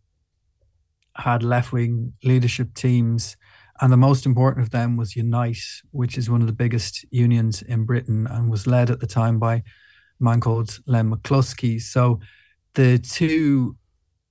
[1.16, 3.36] had left wing leadership teams.
[3.80, 7.62] And the most important of them was Unite, which is one of the biggest unions
[7.62, 9.62] in Britain and was led at the time by a
[10.18, 11.80] man called Len McCluskey.
[11.80, 12.20] So
[12.74, 13.76] the two,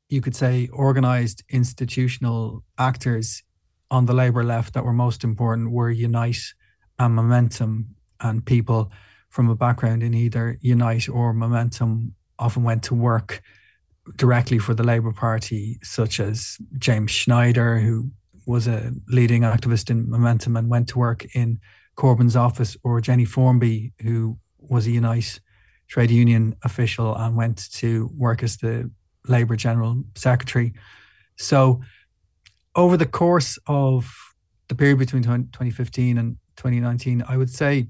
[0.10, 3.44] you could say, organized institutional actors
[3.92, 6.42] on the Labour left that were most important were Unite
[6.98, 8.92] and Momentum, and people
[9.30, 13.42] from a background in either Unite or Momentum often went to work
[14.16, 18.12] directly for the Labour Party, such as James Schneider, who
[18.46, 21.60] was a leading activist in Momentum and went to work in
[21.98, 25.40] Corbyn's office, or Jennie Formby, who was a Unite
[25.88, 28.92] trade union official and went to work as the
[29.28, 30.74] Labour General Secretary.
[31.38, 31.82] So
[32.76, 34.12] over the course of
[34.68, 37.88] the period between 2015 and 2019, I would say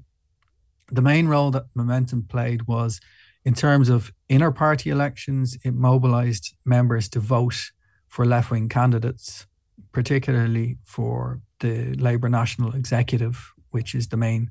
[0.92, 3.00] the main role that Momentum played was
[3.46, 7.70] in terms of inner party elections, it mobilized members to vote
[8.08, 9.46] for left wing candidates,
[9.92, 14.50] particularly for the Labour National Executive, which is the main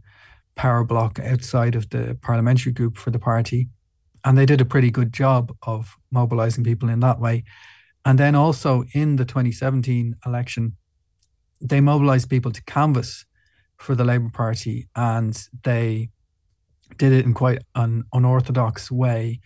[0.56, 3.68] power block outside of the parliamentary group for the party.
[4.24, 7.44] And they did a pretty good job of mobilizing people in that way.
[8.06, 10.78] And then also in the 2017 election,
[11.60, 13.26] they mobilized people to canvass
[13.76, 16.12] for the Labour Party and they
[16.98, 19.40] did it in quite an unorthodox way.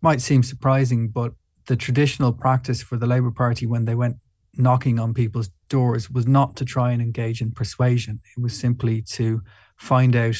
[0.00, 1.32] Might seem surprising, but
[1.66, 4.16] the traditional practice for the Labour Party when they went
[4.56, 8.20] knocking on people's doors was not to try and engage in persuasion.
[8.36, 9.42] It was simply to
[9.76, 10.36] find out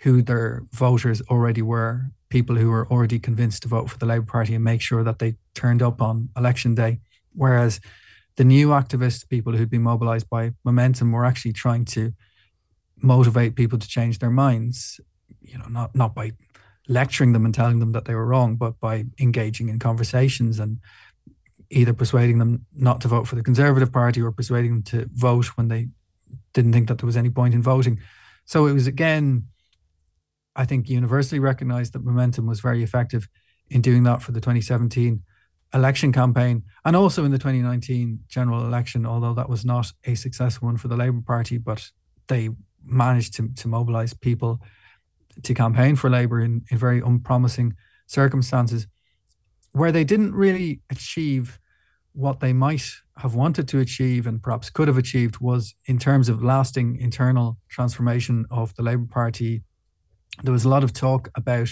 [0.00, 4.26] who their voters already were, people who were already convinced to vote for the Labour
[4.26, 7.00] Party, and make sure that they turned up on election day.
[7.32, 7.80] Whereas
[8.36, 12.12] the new activist people who'd been mobilized by Momentum were actually trying to
[13.02, 15.00] motivate people to change their minds,
[15.48, 16.32] you know, not, not by
[16.88, 20.78] lecturing them and telling them that they were wrong, but by engaging in conversations and
[21.70, 25.46] either persuading them not to vote for the Conservative Party or persuading them to vote
[25.56, 25.88] when they
[26.54, 28.00] didn't think that there was any point in voting.
[28.46, 29.44] So it was again,
[30.56, 33.28] I think, universally recognized that Momentum was very effective
[33.68, 35.22] in doing that for the 2017
[35.74, 40.66] election campaign and also in the 2019 general election, although that was not a successful
[40.66, 41.90] one for the Labour Party, but
[42.28, 42.48] they
[42.82, 44.60] managed to, to mobilize people
[45.42, 47.74] to campaign for Labour in, in very unpromising
[48.06, 48.86] circumstances,
[49.72, 51.58] where they didn't really achieve
[52.12, 52.84] what they might
[53.18, 57.58] have wanted to achieve and perhaps could have achieved was in terms of lasting internal
[57.68, 59.62] transformation of the Labour Party.
[60.42, 61.68] There was a lot of talk about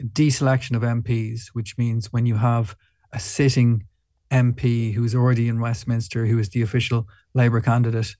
[0.00, 2.76] deselection of MPs, which means when you have
[3.12, 3.84] a sitting
[4.30, 8.16] MP who's already in Westminster, who is the official Labour candidate,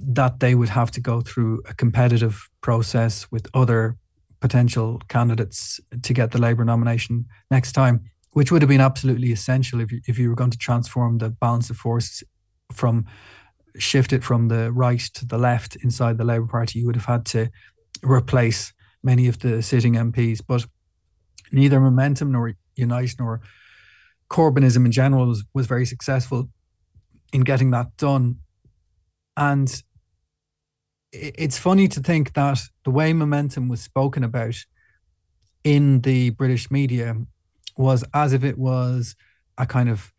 [0.00, 3.96] that they would have to go through a competitive process with other
[4.40, 9.80] potential candidates to get the Labour nomination next time, which would have been absolutely essential
[9.80, 12.22] if you, if you were going to transform the balance of force
[12.72, 13.04] from
[13.76, 16.80] shift it from the right to the left inside the Labour Party.
[16.80, 17.50] You would have had to
[18.02, 18.72] replace
[19.02, 20.66] many of the sitting MPs, but
[21.52, 23.40] neither Momentum nor Unite nor
[24.30, 26.48] Corbynism in general was, was very successful
[27.32, 28.36] in getting that done.
[29.36, 29.82] And
[31.12, 34.56] it's funny to think that the way momentum was spoken about
[35.64, 37.16] in the British media
[37.76, 39.16] was as if it was
[39.56, 40.12] a kind of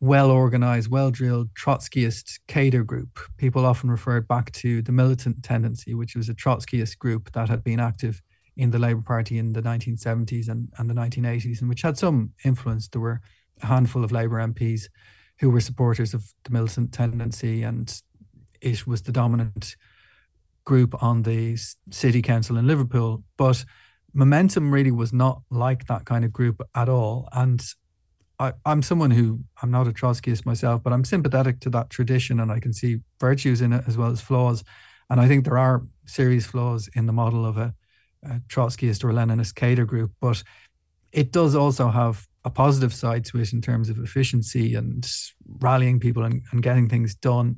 [0.00, 3.20] well organized, well drilled Trotskyist cadre group.
[3.36, 7.62] People often referred back to the militant tendency, which was a Trotskyist group that had
[7.62, 8.20] been active
[8.56, 12.32] in the Labour Party in the 1970s and, and the 1980s, and which had some
[12.44, 12.88] influence.
[12.88, 13.20] There were
[13.62, 14.88] a handful of Labour MPs
[15.38, 18.02] who were supporters of the militant tendency, and
[18.60, 19.76] it was the dominant
[20.64, 21.56] group on the
[21.90, 23.24] city council in Liverpool.
[23.36, 23.64] But
[24.14, 27.28] Momentum really was not like that kind of group at all.
[27.32, 27.62] And
[28.38, 32.40] I, am someone who I'm not a Trotskyist myself, but I'm sympathetic to that tradition
[32.40, 34.64] and I can see virtues in it as well as flaws.
[35.08, 37.74] And I think there are serious flaws in the model of a,
[38.24, 40.42] a Trotskyist or Leninist cadre group, but
[41.12, 45.06] it does also have a positive side to it in terms of efficiency and
[45.60, 47.56] rallying people and, and getting things done.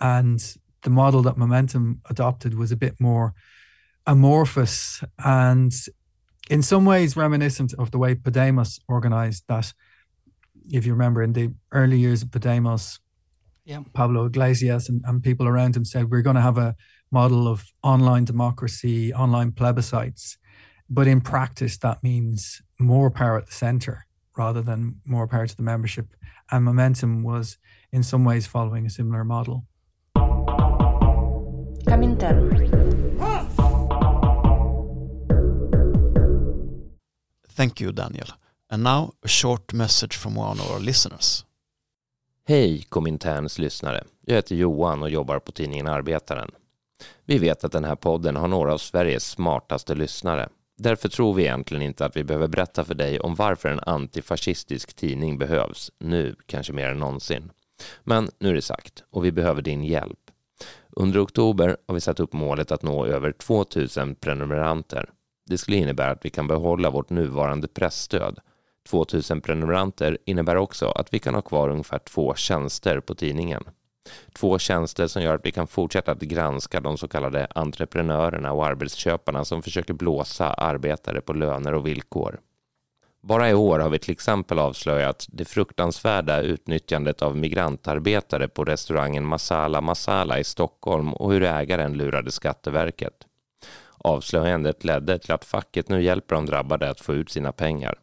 [0.00, 0.42] And
[0.86, 3.34] the model that Momentum adopted was a bit more
[4.06, 5.74] amorphous and
[6.48, 9.72] in some ways reminiscent of the way Podemos organized that.
[10.70, 13.00] If you remember in the early years of Podemos,
[13.64, 13.80] yeah.
[13.94, 16.76] Pablo Iglesias and, and people around him said, We're going to have a
[17.10, 20.36] model of online democracy, online plebiscites.
[20.88, 24.06] But in practice, that means more power at the center
[24.38, 26.14] rather than more power to the membership.
[26.52, 27.58] And Momentum was
[27.90, 29.64] in some ways following a similar model.
[32.16, 32.70] Comintern.
[37.56, 38.26] Thank you, Daniel.
[38.70, 41.44] And now a short message from one of our listeners.
[42.48, 44.04] Hej Kominterns lyssnare.
[44.26, 46.50] Jag heter Johan och jobbar på tidningen Arbetaren.
[47.24, 50.48] Vi vet att den här podden har några av Sveriges smartaste lyssnare.
[50.78, 54.94] Därför tror vi egentligen inte att vi behöver berätta för dig om varför en antifascistisk
[54.94, 57.50] tidning behövs, nu kanske mer än någonsin.
[58.04, 60.25] Men nu är det sagt, och vi behöver din hjälp.
[61.00, 65.10] Under oktober har vi satt upp målet att nå över 2000 prenumeranter.
[65.46, 68.38] Det skulle innebära att vi kan behålla vårt nuvarande pressstöd.
[68.88, 73.62] 2000 prenumeranter innebär också att vi kan ha kvar ungefär två tjänster på tidningen.
[74.34, 78.66] Två tjänster som gör att vi kan fortsätta att granska de så kallade entreprenörerna och
[78.66, 82.40] arbetsköparna som försöker blåsa arbetare på löner och villkor.
[83.26, 89.26] Bara i år har vi till exempel avslöjat det fruktansvärda utnyttjandet av migrantarbetare på restaurangen
[89.26, 93.12] Masala Masala i Stockholm och hur ägaren lurade Skatteverket.
[93.98, 97.94] Avslöjandet ledde till att facket nu hjälper de drabbade att få ut sina pengar.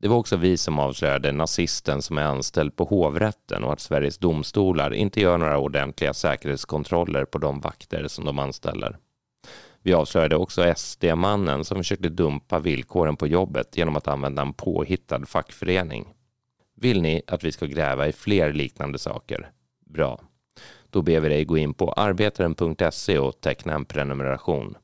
[0.00, 4.18] Det var också vi som avslöjade nazisten som är anställd på hovrätten och att Sveriges
[4.18, 8.96] domstolar inte gör några ordentliga säkerhetskontroller på de vakter som de anställer.
[9.84, 15.26] Vi avslöjade också SD-mannen som försökte dumpa villkoren på jobbet genom att använda en påhittad
[15.26, 16.08] fackförening.
[16.76, 19.50] Vill ni att vi ska gräva i fler liknande saker?
[19.86, 20.20] Bra.
[20.90, 24.76] Då ber vi dig gå in på arbetaren.se och teckna en prenumeration.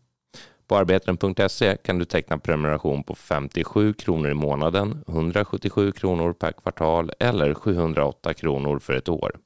[0.67, 7.11] På arbetaren.se kan du teckna prenumeration på 57 kronor i månaden, 177 kronor per kvartal
[7.19, 9.39] eller 708 kronor för ett år.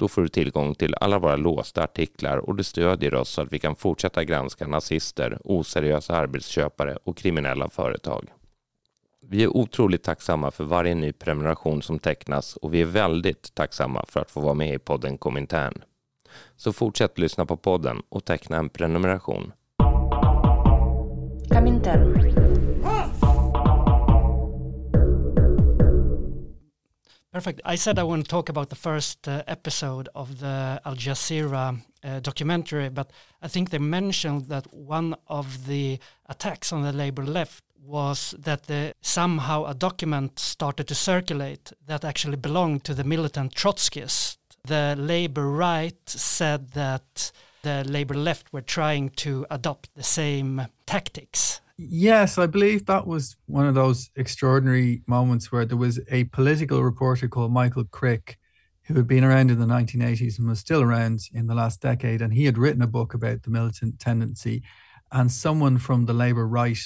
[0.00, 3.52] Då får du tillgång till alla våra låsta artiklar och du stödjer oss så att
[3.52, 8.28] vi kan fortsätta granska nazister, oseriösa arbetsköpare och kriminella företag.
[9.22, 14.04] Vi är otroligt tacksamma för varje ny prenumeration som tecknas och vi är väldigt tacksamma
[14.08, 15.82] för att få vara med i podden Komintern.
[16.56, 19.52] Så fortsätt lyssna på podden och teckna en prenumeration.
[21.50, 22.49] Komintern.
[27.32, 27.60] Perfect.
[27.64, 31.80] I said I want to talk about the first uh, episode of the Al Jazeera
[32.02, 37.24] uh, documentary, but I think they mentioned that one of the attacks on the labor
[37.24, 43.04] left was that the, somehow a document started to circulate that actually belonged to the
[43.04, 44.36] militant Trotskyists.
[44.64, 47.30] The labor right said that
[47.62, 51.60] the labor left were trying to adopt the same tactics.
[51.82, 56.82] Yes, I believe that was one of those extraordinary moments where there was a political
[56.82, 58.36] reporter called Michael Crick
[58.82, 62.20] who had been around in the 1980s and was still around in the last decade.
[62.20, 64.62] And he had written a book about the militant tendency.
[65.10, 66.78] And someone from the Labour right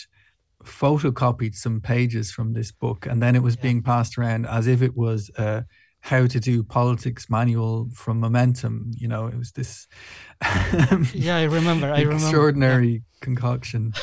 [0.62, 3.04] photocopied some pages from this book.
[3.04, 3.62] And then it was yeah.
[3.62, 5.64] being passed around as if it was a
[6.04, 8.90] how to do politics manual from Momentum.
[8.94, 9.88] You know, it was this.
[11.14, 11.86] yeah, I remember.
[11.86, 12.16] I remember.
[12.16, 12.98] Extraordinary yeah.
[13.22, 13.94] concoction.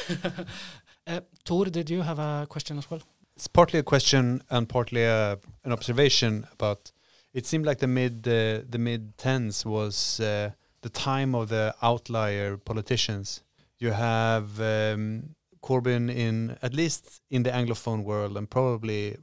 [1.07, 3.01] uh, Tor, did you have a question as well?
[3.35, 6.91] It's partly a question and partly a, an observation about
[7.33, 11.73] it seemed like the mid uh, the mid tens was uh, the time of the
[11.81, 13.43] outlier politicians.
[13.79, 19.17] You have um, Corbyn in at least in the anglophone world and probably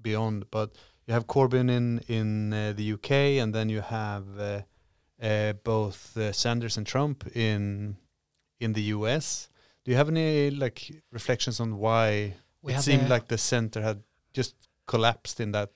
[0.00, 0.74] beyond, but
[1.06, 3.10] you have Corbyn in in uh, the UK,
[3.40, 4.62] and then you have uh,
[5.22, 7.96] uh, both uh, Sanders and Trump in
[8.60, 9.48] in the US.
[9.84, 14.02] Do you have any like reflections on why we it seemed like the center had
[14.32, 14.54] just
[14.86, 15.70] collapsed in that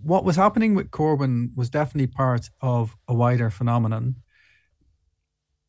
[0.00, 4.16] what was happening with Corbyn was definitely part of a wider phenomenon.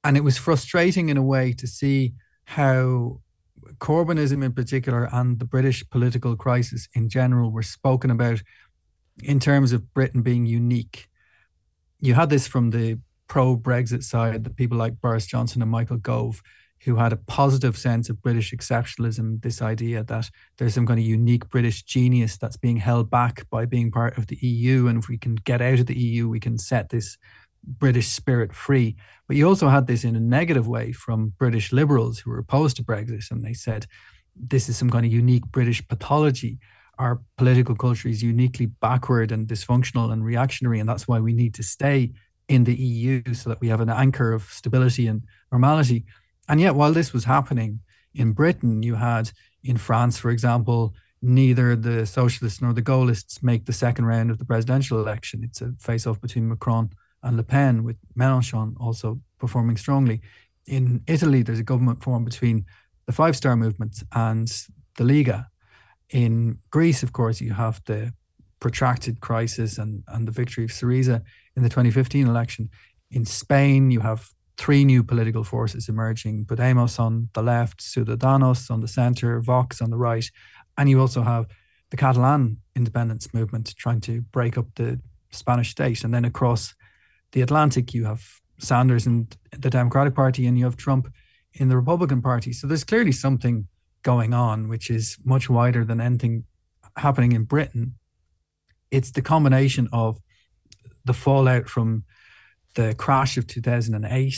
[0.04, 2.14] And it was frustrating in a way to see
[2.46, 3.22] how
[3.80, 8.42] Corbynism in particular and the British political crisis in general were spoken about
[9.22, 11.10] in terms of Britain being unique.
[12.00, 15.98] You had this from the pro Brexit side, the people like Boris Johnson and Michael
[15.98, 16.42] Gove,
[16.86, 21.06] who had a positive sense of British exceptionalism, this idea that there's some kind of
[21.06, 24.88] unique British genius that's being held back by being part of the EU.
[24.88, 27.18] And if we can get out of the EU, we can set this
[27.64, 28.96] British spirit free.
[29.28, 32.78] But you also had this in a negative way from British liberals who were opposed
[32.78, 33.30] to Brexit.
[33.30, 33.86] And they said,
[34.36, 36.60] this is some kind of unique British pathology.
[36.98, 40.80] Our political culture is uniquely backward and dysfunctional and reactionary.
[40.80, 42.14] And that's why we need to stay
[42.48, 46.06] in the EU so that we have an anchor of stability and normality.
[46.50, 47.80] And yet, while this was happening
[48.14, 49.32] in Britain, you had
[49.64, 54.40] in France, for example, neither the socialists nor the Gaullists make the second round of
[54.40, 55.44] the presidential election.
[55.44, 56.90] It's a face off between Macron
[57.22, 60.22] and Le Pen, with Mélenchon also performing strongly.
[60.66, 62.66] In Italy, there's a government formed between
[63.06, 64.52] the Five Star Movement and
[64.98, 65.50] the Liga.
[66.10, 68.14] In Greece, of course, you have the
[68.60, 71.22] protracted crisis and, and the victory of Syriza
[71.56, 72.70] in the 2015 election.
[73.12, 78.82] In Spain, you have three new political forces emerging Podemos on the left, Ciudadanos on
[78.82, 80.30] the center, Vox on the right.
[80.78, 81.48] And you also have
[81.92, 85.00] the Catalan independence movement trying to break up the
[85.32, 86.04] Spanish state.
[86.04, 86.76] And then across
[87.32, 88.22] the Atlantic, you have
[88.58, 91.08] Sanders and the Democratic Party, and you have Trump
[91.54, 92.52] in the Republican Party.
[92.52, 93.66] So there's clearly something
[94.04, 96.44] going on, which is much wider than anything
[96.98, 97.96] happening in Britain.
[98.92, 100.20] It's the combination of
[101.06, 102.04] the fallout from
[102.76, 104.36] the crash of 2008,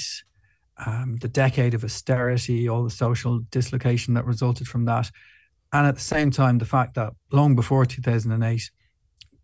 [0.86, 5.12] um, the decade of austerity, all the social dislocation that resulted from that.
[5.74, 8.72] And at the same time, the fact that long before 2008,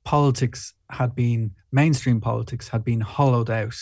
[0.04, 3.76] politics had been, mainstream politics had been hollowed out.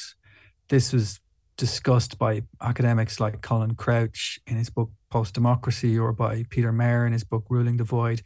[0.70, 1.20] This was
[1.58, 7.06] discussed by academics like Colin Crouch in his book Post Democracy or by Peter Mair
[7.06, 8.22] in his book Ruling the Void.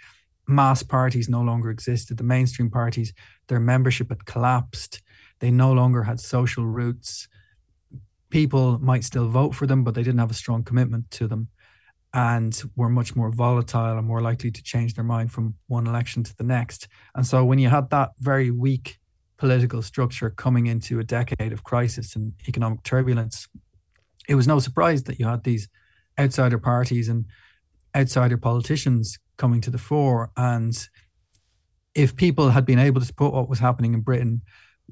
[0.47, 2.17] Mass parties no longer existed.
[2.17, 3.13] The mainstream parties,
[3.47, 5.01] their membership had collapsed.
[5.39, 7.27] They no longer had social roots.
[8.29, 11.49] People might still vote for them, but they didn't have a strong commitment to them
[12.13, 16.23] and were much more volatile and more likely to change their mind from one election
[16.23, 16.87] to the next.
[17.15, 18.97] And so when you had that very weak
[19.37, 23.47] political structure coming into a decade of crisis and economic turbulence,
[24.27, 25.69] it was no surprise that you had these
[26.19, 27.25] outsider parties and
[27.95, 30.31] outsider politicians coming to the fore.
[30.35, 30.87] And
[31.95, 34.41] if people had been able to support what was happening in Britain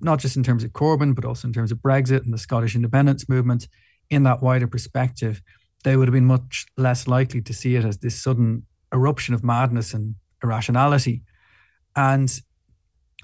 [0.02, 2.76] not just in terms of Corbyn, but also in terms of Brexit and the Scottish
[2.76, 3.68] independence movement,
[4.10, 5.42] in that wider perspective,
[5.84, 9.44] they would have been much less likely to see it as this sudden eruption of
[9.44, 11.24] madness and irrationality.
[11.96, 12.32] And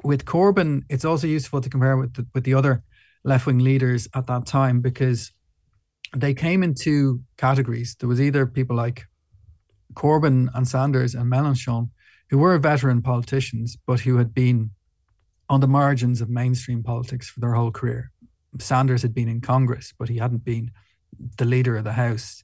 [0.04, 2.84] with Corbyn, it's also useful to compare with the, with the other
[3.24, 5.32] left wing leaders at that time because
[6.16, 7.96] they came in two categories.
[8.00, 9.06] There was either people like
[9.94, 11.90] Corbyn and Sanders and Mélenchon,
[12.30, 14.72] who were veteran politicians, but who had been
[15.54, 18.10] on the margins of mainstream politics for their whole career.
[18.60, 20.72] Sanders had been in Congress, but he hadn't been
[21.38, 22.44] the leader of the House.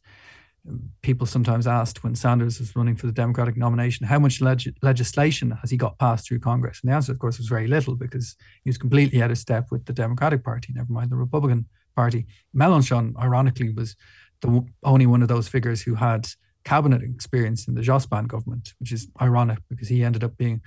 [1.02, 5.50] People sometimes asked when Sanders was running for the Democratic nomination, how much leg- legislation
[5.62, 6.82] has he got passed through Congress?
[6.84, 9.72] And the answer, of course, was very little because he was completely out of step
[9.72, 12.28] with the Democratic Party, never mind the Republican Party.
[12.56, 13.96] Mélenchon, ironically, was
[14.42, 16.28] the only one of those figures who had
[16.64, 20.62] cabinet experience in the Jospin government, which is ironic because he ended up being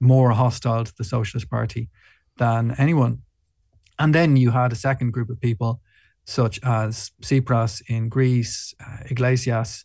[0.00, 1.88] more hostile to the Socialist Party
[2.36, 3.22] than anyone.
[3.98, 5.80] And then you had a second group of people,
[6.24, 9.84] such as Tsipras in Greece, uh, Iglesias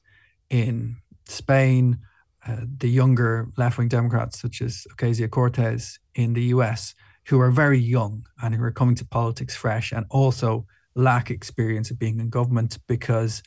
[0.49, 0.97] in
[1.27, 1.99] Spain,
[2.45, 6.95] uh, the younger left wing Democrats, such as Ocasio Cortez in the US,
[7.27, 11.91] who are very young and who are coming to politics fresh and also lack experience
[11.91, 13.43] of being in government because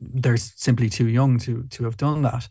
[0.00, 2.48] they're simply too young to, to have done that.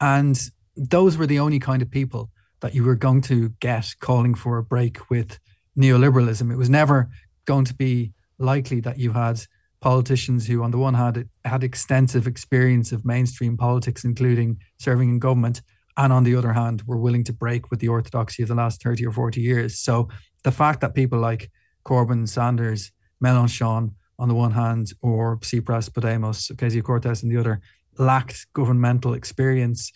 [0.00, 0.38] And
[0.76, 2.30] those were the only kind of people
[2.60, 5.38] that you were going to get calling for a break with
[5.78, 6.52] neoliberalism.
[6.52, 7.10] It was never
[7.46, 9.40] going to be likely that you had
[9.80, 15.18] politicians who, on the one hand, had extensive experience of mainstream politics, including serving in
[15.18, 15.62] government,
[15.96, 18.82] and on the other hand, were willing to break with the orthodoxy of the last
[18.82, 19.78] 30 or 40 years.
[19.78, 20.08] So
[20.44, 21.50] the fact that people like
[21.84, 22.92] Corbyn, Sanders,
[23.24, 27.60] Mélenchon, on the one hand, or Tsipras, Podemos, Ocasio Cortez, on the other,
[27.98, 29.92] lacked governmental experience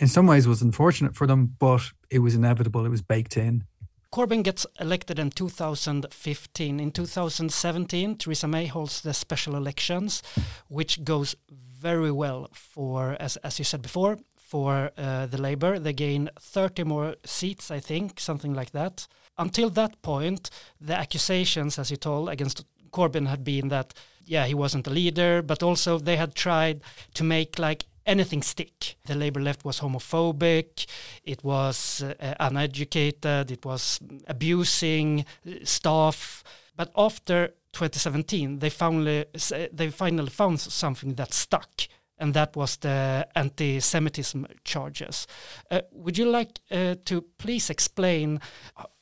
[0.00, 2.84] in some ways was unfortunate for them, but it was inevitable.
[2.84, 3.64] It was baked in.
[4.12, 6.80] Corbyn gets elected in 2015.
[6.80, 10.22] In 2017, Theresa May holds the special elections,
[10.68, 15.78] which goes very well for, as, as you said before, for uh, the Labour.
[15.78, 19.06] They gain 30 more seats, I think, something like that.
[19.38, 23.94] Until that point, the accusations, as you told, against Corbyn had been that,
[24.24, 26.80] yeah, he wasn't a leader, but also they had tried
[27.14, 28.96] to make like anything stick.
[29.06, 30.86] The Labour left was homophobic,
[31.24, 36.42] it was uh, uneducated, it was abusing uh, staff.
[36.76, 39.26] But after 2017, they finally
[39.72, 41.70] they finally found something that stuck,
[42.18, 45.26] and that was the anti-Semitism charges.
[45.70, 48.40] Uh, would you like uh, to please explain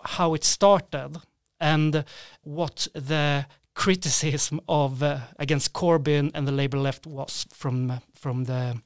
[0.03, 1.17] how it started
[1.61, 2.05] and
[2.43, 8.77] what the criticism of uh, against Corbyn and the Labour left was from from the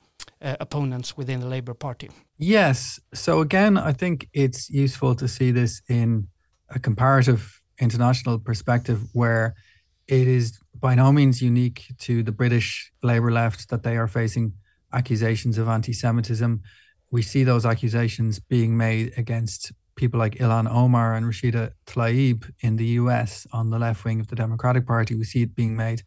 [0.42, 2.10] uh, opponents within the Labour Party.
[2.38, 3.00] Yes.
[3.14, 6.28] So again, I think it's useful to see this in
[6.68, 9.54] a comparative international perspective where
[10.08, 14.52] it is by no means unique to the British Labour left that they are facing
[14.92, 16.60] accusations of anti Semitism.
[17.10, 22.76] We see those accusations being made against people like Ilhan Omar and Rashida Tlaib in
[22.76, 25.14] the US on the left wing of the Democratic Party.
[25.14, 26.02] We see it being made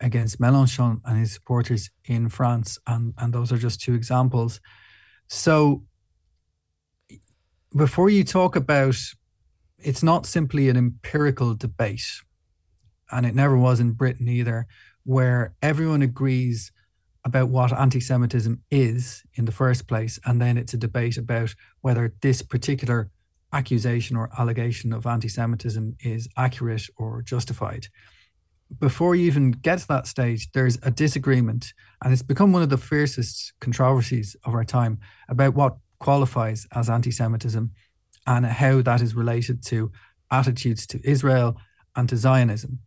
[0.00, 4.60] against Mélenchon and his supporters in France, and, and those are just two examples.
[5.28, 5.84] So,
[7.74, 8.96] before you talk about
[9.84, 12.06] it's not simply an empirical debate,
[13.12, 14.66] and it never was in Britain either,
[15.04, 16.72] where everyone agrees
[17.24, 21.54] about what anti Semitism is in the first place, and then it's a debate about
[21.82, 23.10] whether this particular
[23.52, 27.86] accusation or allegation of anti Semitism is accurate or justified
[28.78, 32.70] before you even get to that stage, there's a disagreement, and it's become one of
[32.70, 34.98] the fiercest controversies of our time
[35.28, 37.70] about what qualifies as anti Semitism
[38.26, 39.92] and how that is related to
[40.30, 41.56] attitudes to Israel
[41.94, 42.80] and to Zionism.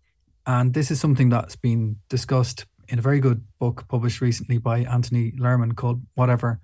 [0.46, 4.80] And this is something that's been discussed in a very good book published recently by
[4.80, 6.60] Anthony Lerman called Whatever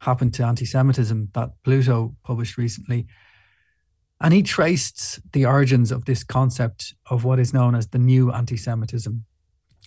[0.00, 3.06] Happened to Anti Semitism, that Pluto published recently.
[4.22, 8.30] And he traced the origins of this concept of what is known as the new
[8.30, 9.24] anti Semitism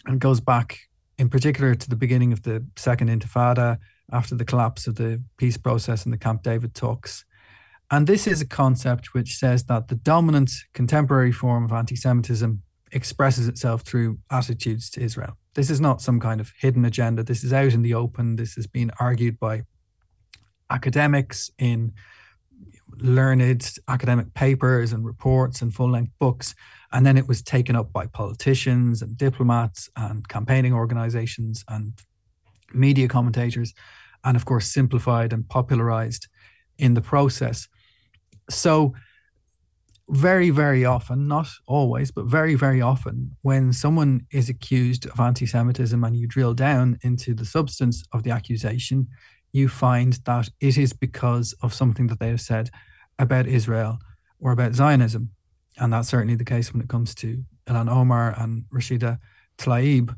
[0.06, 0.78] and goes back
[1.18, 3.78] in particular to the beginning of the Second Intifada
[4.12, 7.24] after the collapse of the peace process and the Camp David talks.
[7.90, 12.62] And this is a concept which says that the dominant contemporary form of anti Semitism
[12.92, 15.38] expresses itself through attitudes to Israel.
[15.54, 17.24] This is not some kind of hidden agenda.
[17.24, 18.36] This is out in the open.
[18.36, 19.64] This has been argued by
[20.70, 21.94] academics in
[23.00, 26.56] learned academic papers and reports and full length books.
[26.92, 31.94] And then it was taken up by politicians and diplomats and campaigning organizations and
[32.74, 33.74] media commentators,
[34.24, 36.28] and of course, simplified and popularized
[36.78, 37.68] in the process.
[38.50, 38.94] So,
[40.10, 45.48] very, very often, not always, but very, very often, when someone is accused of anti
[45.48, 49.08] Semitism and you drill down into the substance of the accusation,
[49.56, 52.70] you find that it is because of something that they have said
[53.18, 53.98] about Israel
[54.40, 55.30] or about Zionism.
[55.78, 59.18] And that's certainly the case when it comes to Ilhan Omar and Rashida
[59.58, 60.14] Tlaib.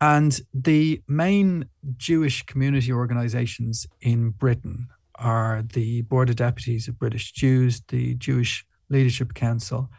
[0.00, 7.30] And the main Jewish community organizations in Britain are the Board of Deputies of British
[7.32, 9.90] Jews, the Jewish Leadership Council,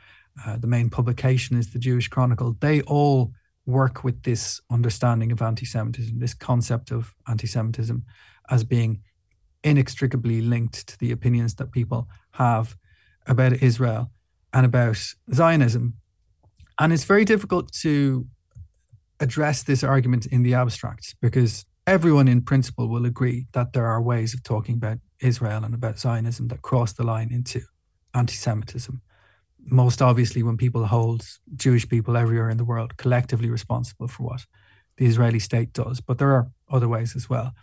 [0.46, 2.58] uh, the main publication is the Jewish Chronicle.
[2.60, 3.32] They all
[3.66, 8.04] work with this understanding of anti Semitism, this concept of anti Semitism
[8.50, 9.02] as being
[9.64, 12.76] inextricably linked to the opinions that people have
[13.26, 14.12] about Israel
[14.54, 14.98] and about
[15.34, 15.96] Zionism.
[16.80, 18.28] And it's very difficult to
[19.20, 24.02] address this argument in the abstract because everyone in principle will agree that there are
[24.02, 27.62] ways of talking about Israel and about Zionism that cross the line into
[28.14, 29.02] anti Semitism.
[29.70, 31.26] Most obviously, when people hold
[31.56, 34.46] Jewish people everywhere in the world collectively responsible for what
[34.98, 37.54] the Israeli state does, but there are other ways as well.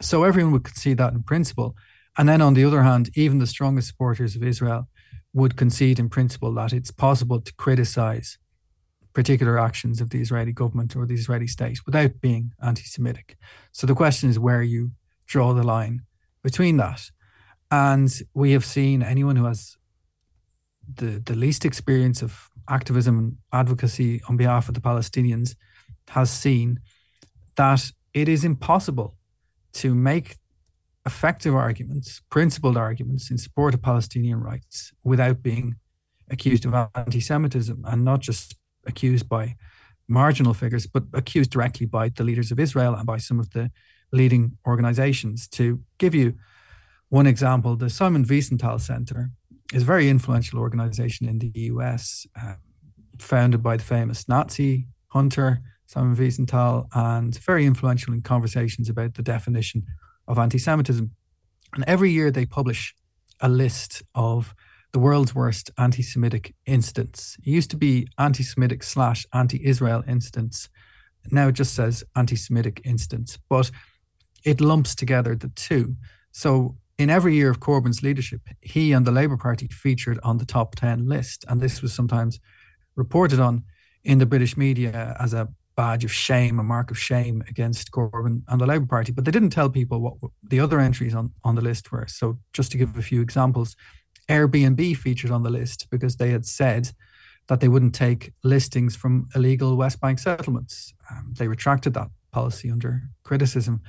[0.00, 1.76] So everyone would concede that in principle.
[2.16, 4.88] And then on the other hand, even the strongest supporters of Israel
[5.32, 8.38] would concede in principle that it's possible to criticize
[9.12, 13.36] particular actions of the Israeli government or the Israeli state without being anti Semitic.
[13.72, 14.92] So the question is where you
[15.26, 16.02] draw the line
[16.42, 17.10] between that.
[17.70, 19.76] And we have seen anyone who has
[20.92, 25.54] the, the least experience of activism and advocacy on behalf of the Palestinians
[26.08, 26.80] has seen
[27.56, 29.16] that it is impossible
[29.74, 30.36] to make
[31.06, 35.76] effective arguments, principled arguments in support of Palestinian rights without being
[36.30, 38.56] accused of anti Semitism and not just
[38.86, 39.56] accused by
[40.08, 43.70] marginal figures, but accused directly by the leaders of Israel and by some of the
[44.12, 45.48] leading organizations.
[45.48, 46.34] To give you
[47.08, 49.30] one example, the Simon Wiesenthal Center
[49.72, 52.54] is a very influential organization in the US, uh,
[53.18, 55.60] founded by the famous Nazi hunter
[55.90, 59.84] Simon Wiesenthal, and very influential in conversations about the definition
[60.28, 61.10] of anti Semitism.
[61.74, 62.94] And every year they publish
[63.40, 64.54] a list of
[64.92, 67.36] the world's worst anti Semitic incidents.
[67.40, 70.68] It used to be anti Semitic slash anti Israel incidents.
[71.32, 73.72] Now it just says anti Semitic incidents, but
[74.44, 75.96] it lumps together the two.
[76.30, 80.46] So in every year of Corbyn's leadership, he and the Labour Party featured on the
[80.46, 81.44] top 10 list.
[81.48, 82.38] And this was sometimes
[82.94, 83.64] reported on
[84.04, 85.48] in the British media as a
[85.80, 89.12] badge of shame, a mark of shame against Corbyn and the Labour Party.
[89.12, 92.06] But they didn't tell people what the other entries on, on the list were.
[92.06, 93.76] So just to give a few examples,
[94.28, 96.90] Airbnb featured on the list because they had said
[97.48, 100.92] that they wouldn't take listings from illegal West Bank settlements.
[101.10, 103.80] Um, they retracted that policy under criticism.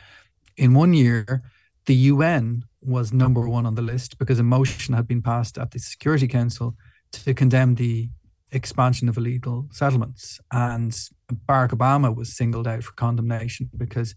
[0.56, 1.44] In one year,
[1.88, 5.72] the UN was number one on the list because a motion had been passed at
[5.72, 6.74] the Security Council
[7.12, 8.08] to condemn the
[8.52, 10.40] expansion of illegal settlements.
[10.52, 10.92] And
[11.48, 14.16] Barack Obama was singled out for condemnation because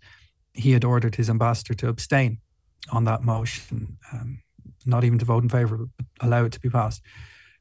[0.52, 2.38] he had ordered his ambassador to abstain
[2.90, 3.98] on that motion.
[4.12, 4.40] Um,
[4.86, 7.02] not even to vote in favour, but allow it to be passed.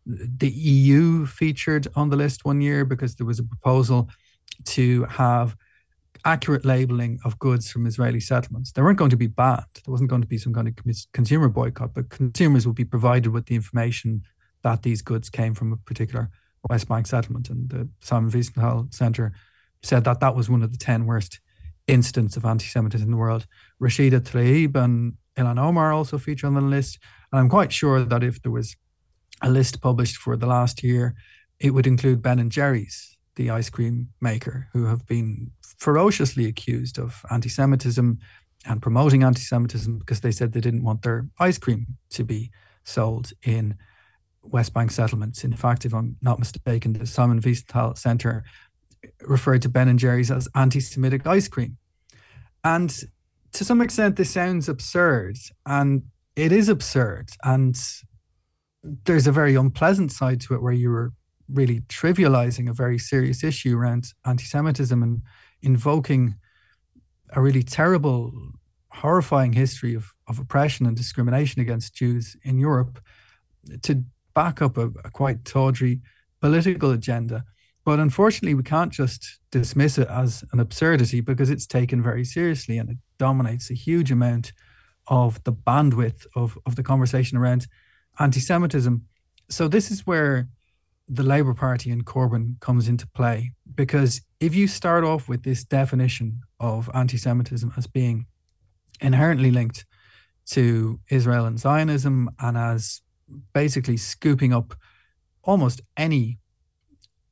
[0.06, 4.10] The EU featured on the list one year because there was a proposal
[4.66, 5.56] to have
[6.26, 8.72] accurate labeling of goods from Israeli settlements.
[8.72, 9.66] They weren't going to be banned.
[9.86, 10.76] There wasn't going to be some kind of
[11.14, 14.24] consumer boycott, but consumers would be provided with the information
[14.64, 16.30] that these goods came from a particular
[16.70, 17.50] West Bank settlement.
[17.50, 19.34] And the Simon Wiesenthal Center
[19.82, 21.40] said that that was one of the 10 worst
[21.88, 23.46] incidents of anti Semitism in the world.
[23.82, 27.00] Rashida Tlaib and Ilhan Omar also feature on the list.
[27.32, 28.76] And I'm quite sure that if there was
[29.42, 31.16] a list published for the last year,
[31.60, 36.98] it would include Ben and Jerry's, the ice cream maker, who have been ferociously accused
[36.98, 38.20] of anti Semitism
[38.66, 42.52] and promoting anti Semitism because they said they didn't want their ice cream to be
[42.84, 43.76] sold in
[44.44, 45.44] West Bank settlements.
[45.44, 48.44] In fact, if I'm not mistaken, the Simon Wiesenthal Center
[49.22, 51.78] referred to Ben and Jerry's as anti Semitic ice cream.
[52.64, 52.94] And
[53.54, 56.04] to some extent, this sounds absurd, and
[56.36, 57.30] it is absurd.
[57.44, 57.78] And
[58.84, 61.14] there's a very unpleasant side to it where you were
[61.50, 65.22] really trivializing a very serious issue around anti Semitism and
[65.62, 66.36] invoking
[67.36, 68.32] a really terrible,
[68.92, 73.00] horrifying history of, of oppression and discrimination against Jews in Europe
[73.84, 74.04] to
[74.34, 76.02] back up a, a quite tawdry
[76.42, 77.44] political agenda.
[77.86, 82.78] But unfortunately, we can't just dismiss it as an absurdity because it's taken very seriously
[82.78, 84.54] and it dominates a huge amount
[85.08, 87.68] of the bandwidth of, of the conversation around
[88.20, 89.06] anti Semitism.
[89.50, 90.48] So, this is where
[91.10, 95.64] the Labour Party and Corbyn comes into play because if you start off with this
[95.64, 98.28] definition of anti Semitism as being
[99.02, 99.86] inherently linked
[100.46, 103.02] to Israel and Zionism and as
[103.54, 104.76] basically scooping up
[105.44, 106.40] almost any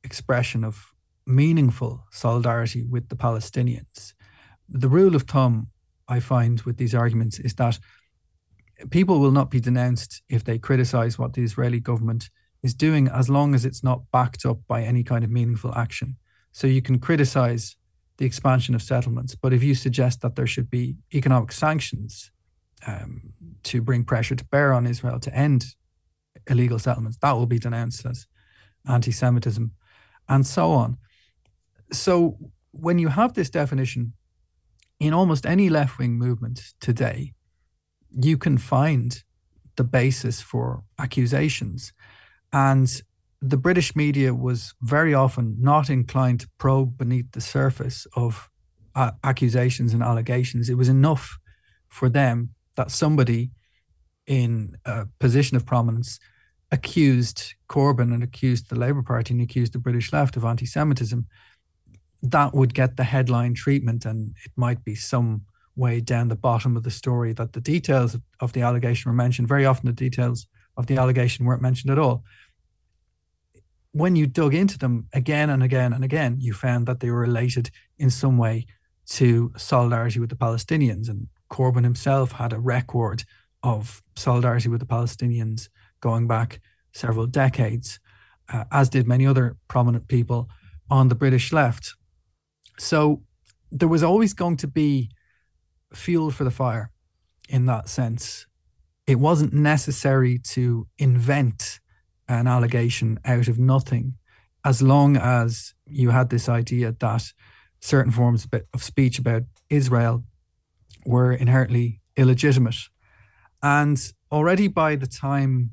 [0.04, 0.92] expression of
[1.26, 4.14] meaningful solidarity with the Palestinians.
[4.68, 5.68] The rule of thumb
[6.08, 7.78] I find with these arguments is that
[8.90, 12.30] people will not be denounced if they criticize what the Israeli government
[12.62, 16.16] is doing as long as it's not backed up by any kind of meaningful action.
[16.52, 17.76] So you can criticize
[18.18, 22.30] the expansion of settlements, but if you suggest that there should be economic sanctions
[22.86, 23.32] um,
[23.64, 25.66] to bring pressure to bear on Israel to end
[26.48, 28.26] illegal settlements, that will be denounced as
[28.88, 29.72] anti Semitism
[30.28, 30.98] and so on.
[31.92, 32.38] So
[32.70, 34.14] when you have this definition
[34.98, 37.34] in almost any left wing movement today,
[38.10, 39.22] you can find
[39.76, 41.92] the basis for accusations.
[42.52, 42.88] And
[43.40, 48.48] the British media was very often not inclined to probe beneath the surface of
[48.94, 50.68] uh, accusations and allegations.
[50.68, 51.38] It was enough
[51.88, 53.50] for them that somebody
[54.26, 56.20] in a position of prominence
[56.72, 61.26] accused Corbyn and accused the Labour Party and accused the British left of anti Semitism.
[62.22, 65.42] That would get the headline treatment, and it might be some
[65.76, 69.48] way down the bottom of the story that the details of, the allegation were mentioned.
[69.48, 70.46] Very often, the details
[70.76, 72.24] of the allegation weren't mentioned at all.
[73.92, 77.20] When you dug into them again and again and again, you found that they were
[77.20, 78.66] related in some way
[79.08, 81.08] to solidarity with the Palestinians.
[81.08, 83.24] And Corbyn himself had a record
[83.62, 85.68] of solidarity with the Palestinians
[86.02, 86.60] going back
[86.92, 87.98] several decades,
[88.52, 90.50] uh, as did many other prominent people
[90.90, 91.94] on the British left.
[92.78, 93.22] So
[93.70, 95.10] there was always going to be
[95.94, 96.90] fuel for the fire
[97.48, 98.46] in that sense.
[99.06, 101.80] It wasn't necessary to invent
[102.28, 104.14] an allegation out of nothing
[104.64, 107.32] as long as you had this idea that
[107.80, 110.24] certain forms of speech about Israel
[111.04, 112.76] were inherently illegitimate.
[113.62, 113.98] And
[114.30, 115.70] already by the time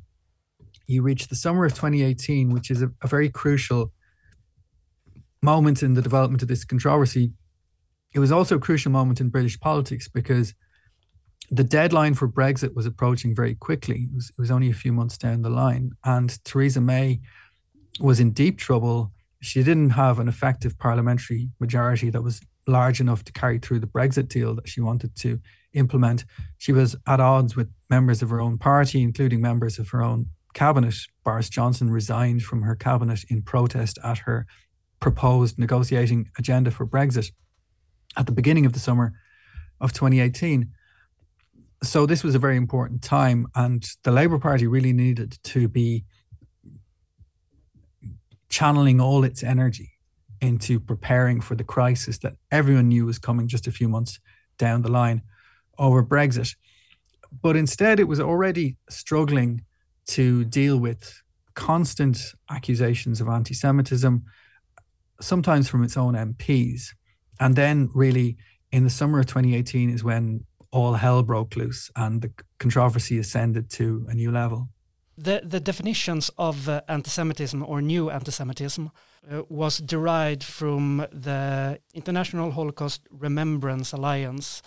[0.89, 3.91] you reach the summer of 2018, which is a, a very crucial
[5.41, 7.31] moment in the development of this controversy,
[8.13, 10.53] it was also a crucial moment in British politics because
[11.51, 14.07] the deadline for Brexit was approaching very quickly.
[14.11, 15.91] It was, it was, only a few months down the line.
[16.03, 17.21] And Theresa May
[17.99, 19.11] was in deep trouble.
[19.41, 23.87] She didn't have an effective parliamentary majority that was large enough to carry through the
[23.87, 25.39] Brexit deal that she wanted to
[25.73, 26.25] implement.
[26.57, 30.27] She was at odds with members of her own party, including members of her own
[30.53, 30.95] cabinet.
[31.23, 34.45] Boris Johnson resigned from her cabinet in protest at her
[34.99, 37.31] proposed negotiating agenda for Brexit
[38.17, 39.13] at the beginning of the summer
[39.79, 40.71] of 2018.
[41.83, 46.03] So this was a very important time, and the Labour Party really needed to be
[48.49, 49.91] channeling all its energy
[50.41, 54.19] into preparing for the crisis that everyone knew was coming just a few months
[54.57, 55.21] down the line
[55.77, 56.55] over Brexit.
[57.41, 59.63] But instead, it was already struggling
[60.09, 61.21] to deal with
[61.53, 62.17] constant
[62.49, 64.23] accusations of anti Semitism,
[65.21, 66.81] sometimes from its own MPs.
[67.39, 68.37] And then, really,
[68.71, 73.69] in the summer of 2018 is when all hell broke loose and the controversy ascended
[73.71, 74.69] to a new level.
[75.17, 82.51] The, the definitions of uh, anti-Semitism or new anti-Semitism uh, was derived from the International
[82.51, 84.61] Holocaust Remembrance Alliance,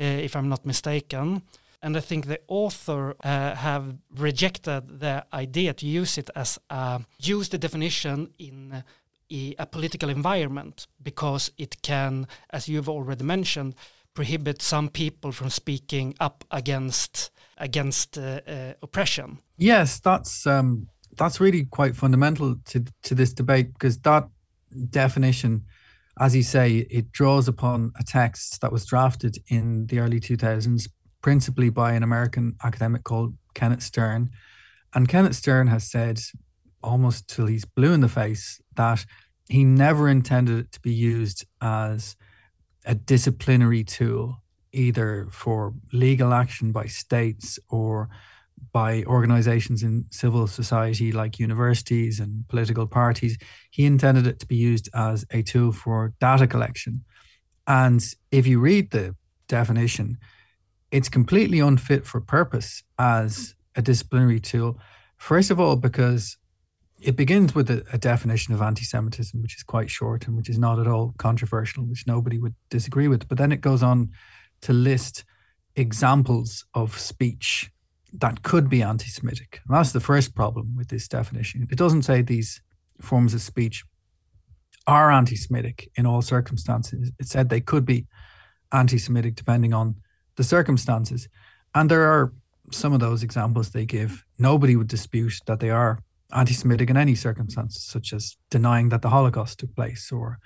[0.00, 1.42] uh, if I'm not mistaken.
[1.82, 7.00] And I think the author uh, have rejected the idea to use it as a,
[7.18, 8.82] use the definition in
[9.30, 13.74] a, a political environment because it can, as you've already mentioned,
[14.14, 19.38] prohibit some people from speaking up against against uh, uh, oppression.
[19.56, 24.28] Yes, that's um, that's really quite fundamental to to this debate because that
[24.90, 25.64] definition,
[26.18, 30.88] as you say, it draws upon a text that was drafted in the early 2000s,
[31.28, 34.30] principally by an American academic called Kenneth Stern,
[34.94, 36.18] and Kenneth Stern has said
[36.82, 39.04] almost till he's blue in the face that
[39.46, 42.16] he never intended it to be used as
[42.86, 48.08] a disciplinary tool, either for legal action by states or
[48.72, 53.36] by organizations in civil society like universities and political parties.
[53.70, 57.04] He intended it to be used as a tool for data collection.
[57.66, 59.14] And if you read the
[59.46, 60.16] definition,
[60.90, 64.78] it's completely unfit for purpose as a disciplinary tool.
[65.16, 66.36] First of all, because
[67.00, 70.58] it begins with a, a, definition of anti-Semitism, which is quite short and which is
[70.58, 73.28] not at all controversial, which nobody would disagree with.
[73.28, 74.10] But then it goes on
[74.62, 75.24] to list
[75.76, 77.70] examples of speech
[78.12, 79.60] that could be anti-Semitic.
[79.66, 81.66] And that's the first problem with this definition.
[81.70, 82.60] It doesn't say these
[83.00, 83.84] forms of speech
[84.86, 87.12] are anti-Semitic in all circumstances.
[87.18, 88.06] It said they could be
[88.72, 89.96] anti-Semitic depending on
[90.38, 91.28] the circumstances.
[91.74, 92.32] And there are
[92.72, 94.24] some of those examples they give.
[94.38, 95.98] Nobody would dispute that they are
[96.32, 100.38] anti Semitic in any circumstance, such as denying that the Holocaust took place or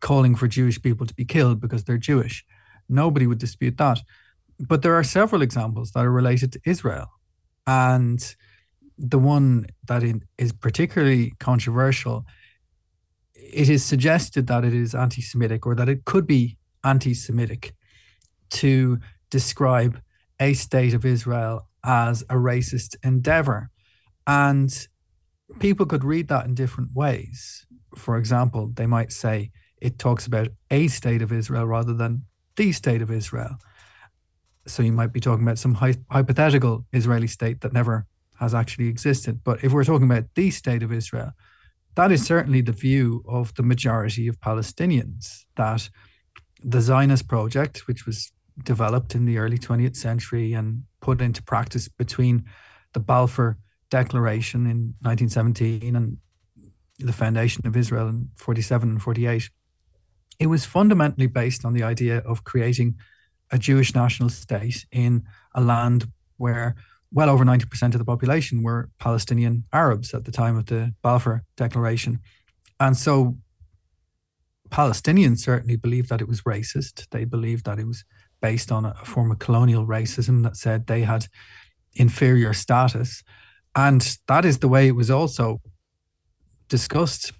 [0.00, 2.44] calling for Jewish people to be killed because they're Jewish.
[2.88, 4.00] Nobody would dispute that.
[4.58, 7.08] But there are several examples that are related to Israel.
[7.66, 8.20] And
[8.96, 10.02] the one that
[10.38, 12.24] is particularly controversial,
[13.34, 17.74] it is suggested that it is anti Semitic or that it could be anti Semitic
[18.50, 19.00] to
[19.30, 20.00] describe
[20.38, 23.70] a state of Israel as a racist endeavor.
[24.26, 24.86] And
[25.58, 27.66] people could read that in different ways.
[27.96, 29.50] For example, they might say
[29.80, 32.24] it talks about a state of Israel rather than
[32.56, 33.56] the state of Israel.
[34.66, 38.06] So you might be talking about some hy- hypothetical Israeli state that never
[38.38, 39.40] has actually existed.
[39.42, 41.32] But if we're talking about the state of Israel,
[41.94, 45.88] that is certainly the view of the majority of Palestinians that
[46.62, 48.32] the Zionist project, which was
[48.64, 52.44] developed in the early 20th century and put into practice between
[52.92, 53.58] the Balfour
[53.90, 56.18] Declaration in 1917 and
[56.98, 59.50] the foundation of Israel in 47 and 48.
[60.38, 62.96] It was fundamentally based on the idea of creating
[63.50, 66.76] a Jewish national state in a land where
[67.12, 71.42] well over 90% of the population were Palestinian Arabs at the time of the Balfour
[71.56, 72.20] Declaration.
[72.78, 73.36] And so
[74.70, 77.08] Palestinians certainly believed that it was racist.
[77.10, 78.04] They believed that it was
[78.40, 81.26] based on a form of colonial racism that said they had
[81.94, 83.22] inferior status.
[83.74, 85.60] And that is the way it was also
[86.68, 87.32] discussed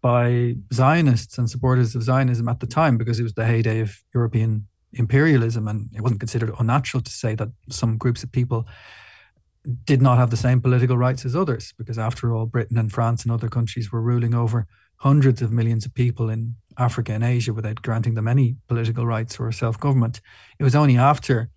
[0.00, 4.02] by Zionists and supporters of Zionism at the time because it was the heyday of
[4.14, 8.66] European imperialism and it wasn't considered unnatural to say that some groups of people
[9.84, 13.22] did not have the same political rights as others because after all Britain and France
[13.22, 14.66] and other countries were ruling over
[14.98, 19.38] hundreds of millions of people in Africa and Asia without granting them any political rights
[19.40, 20.20] or self-government
[20.58, 21.50] it was only after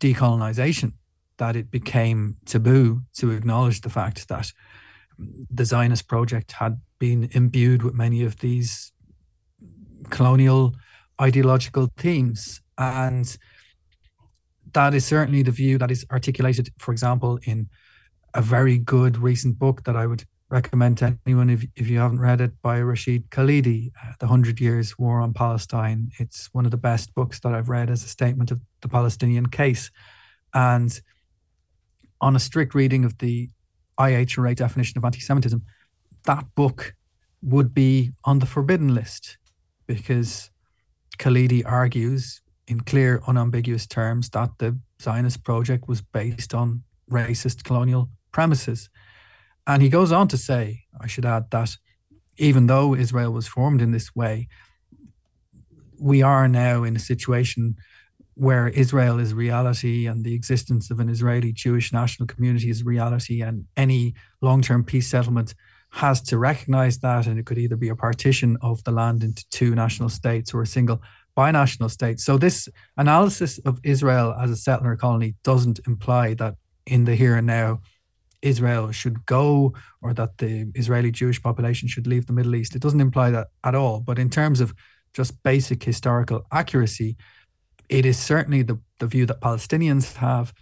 [0.00, 0.92] decolonization
[1.38, 4.52] that it became taboo to acknowledge the fact that
[5.50, 8.92] the Zionist project had been imbued with many of these
[10.10, 10.74] colonial
[11.20, 12.60] ideological themes.
[12.76, 13.36] And
[14.72, 17.68] that is certainly the view that is articulated, for example, in
[18.34, 22.20] a very good recent book that I would recommend to anyone if, if you haven't
[22.20, 26.10] read it by Rashid Khalidi, uh, The Hundred Years War on Palestine.
[26.18, 29.46] It's one of the best books that I've read as a statement of the Palestinian
[29.46, 29.90] case.
[30.54, 30.98] And
[32.20, 33.50] on a strict reading of the
[33.98, 35.62] IHRA definition of anti Semitism,
[36.24, 36.94] that book
[37.42, 39.36] would be on the forbidden list
[39.86, 40.50] because
[41.18, 48.10] Khalidi argues in clear, unambiguous terms that the Zionist project was based on racist colonial
[48.32, 48.90] premises.
[49.68, 51.76] And he goes on to say, I should add, that
[52.38, 54.48] even though Israel was formed in this way,
[56.00, 57.76] we are now in a situation
[58.34, 63.42] where Israel is reality and the existence of an Israeli Jewish national community is reality,
[63.42, 65.54] and any long term peace settlement
[65.90, 67.26] has to recognize that.
[67.26, 70.62] And it could either be a partition of the land into two national states or
[70.62, 71.02] a single
[71.36, 72.20] binational state.
[72.20, 76.54] So, this analysis of Israel as a settler colony doesn't imply that
[76.86, 77.80] in the here and now,
[78.42, 82.74] Israel should go or that the Israeli Jewish population should leave the Middle East.
[82.74, 84.00] It doesn't imply that at all.
[84.00, 84.74] But in terms of
[85.12, 87.16] just basic historical accuracy,
[87.88, 90.52] it is certainly the, the view that Palestinians have,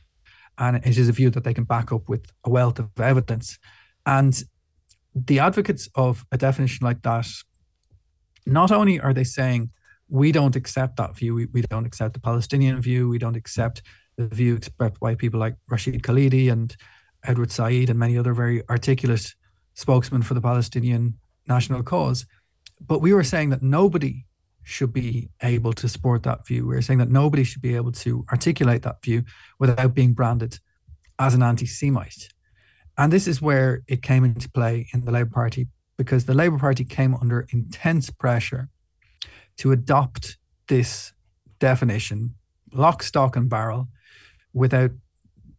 [0.59, 3.59] and it is a view that they can back up with a wealth of evidence.
[4.05, 4.43] And
[5.15, 7.27] the advocates of a definition like that,
[8.47, 9.71] not only are they saying,
[10.09, 13.83] we don't accept that view, we, we don't accept the Palestinian view, we don't accept
[14.17, 16.75] the view expressed by people like Rashid Khalidi and
[17.27, 19.35] Edward Said and many other very articulate
[19.75, 22.27] spokesmen for the Palestinian national cause.
[22.81, 24.27] But we were saying that nobody
[24.63, 26.67] should be able to support that view.
[26.67, 29.23] We were saying that nobody should be able to articulate that view
[29.59, 30.59] without being branded
[31.19, 32.31] as an anti Semite.
[32.99, 36.59] And this is where it came into play in the Labour Party because the Labour
[36.59, 38.69] Party came under intense pressure
[39.59, 40.37] to adopt
[40.69, 41.13] this
[41.59, 42.35] definition,
[42.73, 43.89] lock, stock, and barrel,
[44.53, 44.91] without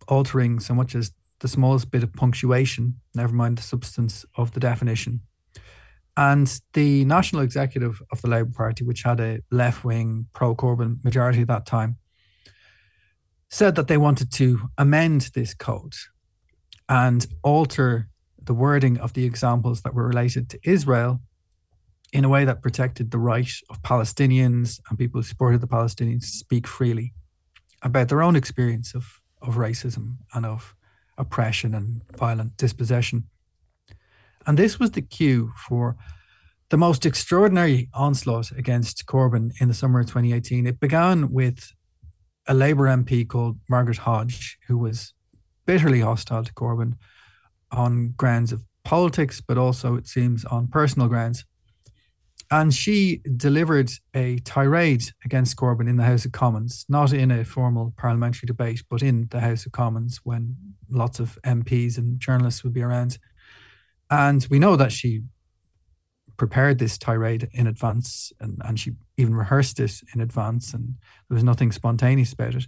[0.07, 4.59] altering so much as the smallest bit of punctuation, never mind the substance of the
[4.59, 5.21] definition.
[6.15, 11.03] And the national executive of the Labour Party, which had a left wing pro Corbyn
[11.03, 11.97] majority at that time,
[13.49, 15.93] said that they wanted to amend this code
[16.89, 18.09] and alter
[18.41, 21.21] the wording of the examples that were related to Israel
[22.13, 26.21] in a way that protected the right of Palestinians and people who supported the Palestinians
[26.21, 27.13] to speak freely
[27.81, 30.73] about their own experience of, of racism and of
[31.17, 33.25] oppression and violent dispossession.
[34.45, 35.97] And this was the cue for
[36.69, 40.67] the most extraordinary onslaught against Corbyn in the summer of 2018.
[40.67, 41.71] It began with
[42.47, 45.13] a Labour MP called Margaret Hodge, who was
[45.65, 46.93] bitterly hostile to Corbyn
[47.71, 51.45] on grounds of politics, but also, it seems, on personal grounds.
[52.49, 57.43] And she delivered a tirade against Corbyn in the House of Commons, not in a
[57.43, 60.55] formal parliamentary debate, but in the House of Commons when
[60.89, 63.17] lots of MPs and journalists would be around.
[64.09, 65.23] And we know that she
[66.37, 70.95] prepared this tirade in advance and, and she even rehearsed it in advance and
[71.27, 72.67] there was nothing spontaneous about it.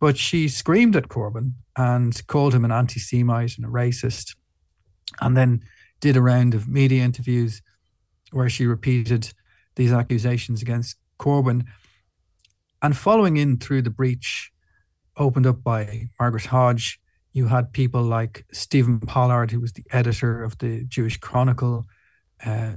[0.00, 4.36] But she screamed at Corbyn and called him an anti Semite and a racist,
[5.20, 5.62] and then
[6.00, 7.62] did a round of media interviews
[8.32, 9.32] where she repeated
[9.76, 11.64] these accusations against Corbyn.
[12.82, 14.52] And following in through the breach
[15.16, 17.00] opened up by Margaret Hodge,
[17.36, 21.84] you had people like Stephen Pollard, who was the editor of the Jewish Chronicle,
[22.46, 22.72] uh,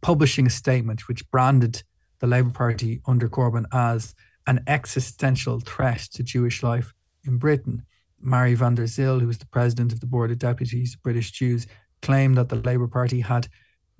[0.00, 1.84] publishing a statement which branded
[2.18, 4.16] the Labour Party under Corbyn as
[4.48, 7.86] an existential threat to Jewish life in Britain.
[8.20, 11.30] Mary van der Zyl, who was the president of the Board of Deputies of British
[11.30, 11.68] Jews,
[12.02, 13.46] claimed that the Labour Party had,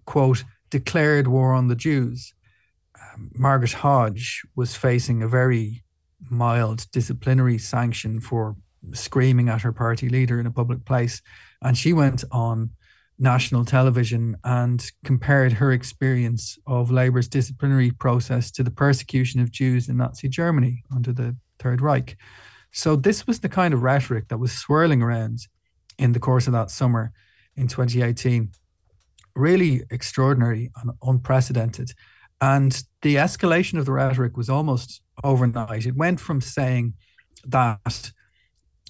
[0.04, 2.34] quote, declared war on the Jews.
[3.00, 5.84] Um, Margaret Hodge was facing a very
[6.28, 8.56] mild disciplinary sanction for
[8.92, 11.20] screaming at her party leader in a public place.
[11.62, 12.70] And she went on
[13.18, 19.88] national television and compared her experience of Labour's disciplinary process to the persecution of Jews
[19.88, 22.16] in Nazi Germany under the Third Reich.
[22.70, 25.40] So, this was the kind of rhetoric that was swirling around
[25.98, 27.12] in the course of that summer
[27.56, 28.50] in 2018.
[29.34, 31.92] Really extraordinary and unprecedented.
[32.40, 35.86] And the escalation of the rhetoric was almost overnight.
[35.86, 36.94] It went from saying
[37.44, 38.12] that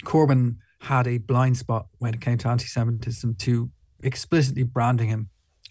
[0.05, 3.71] Corbyn had a blind spot when it came to anti Semitism to
[4.03, 5.31] explicitly branding him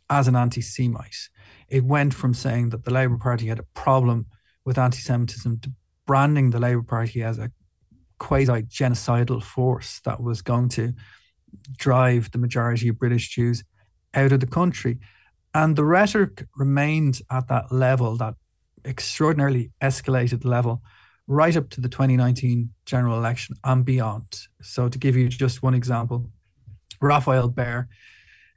[0.10, 1.30] as an anti Semite.
[1.70, 4.28] It went from saying that the Labour Party had a problem
[4.66, 5.72] with anti Semitism to
[6.06, 7.52] branding the Labour Party as a
[8.20, 10.94] quasi genocidal force that was going to
[11.78, 13.64] drive the majority of British Jews
[14.14, 15.00] out of the country.
[15.54, 18.36] And the rhetoric remained at that level, that
[18.86, 20.82] extraordinarily escalated level,
[21.28, 24.48] right up to the 2019 general election and beyond.
[24.62, 26.30] So, to give you just one example,
[27.02, 27.88] Raphael Behr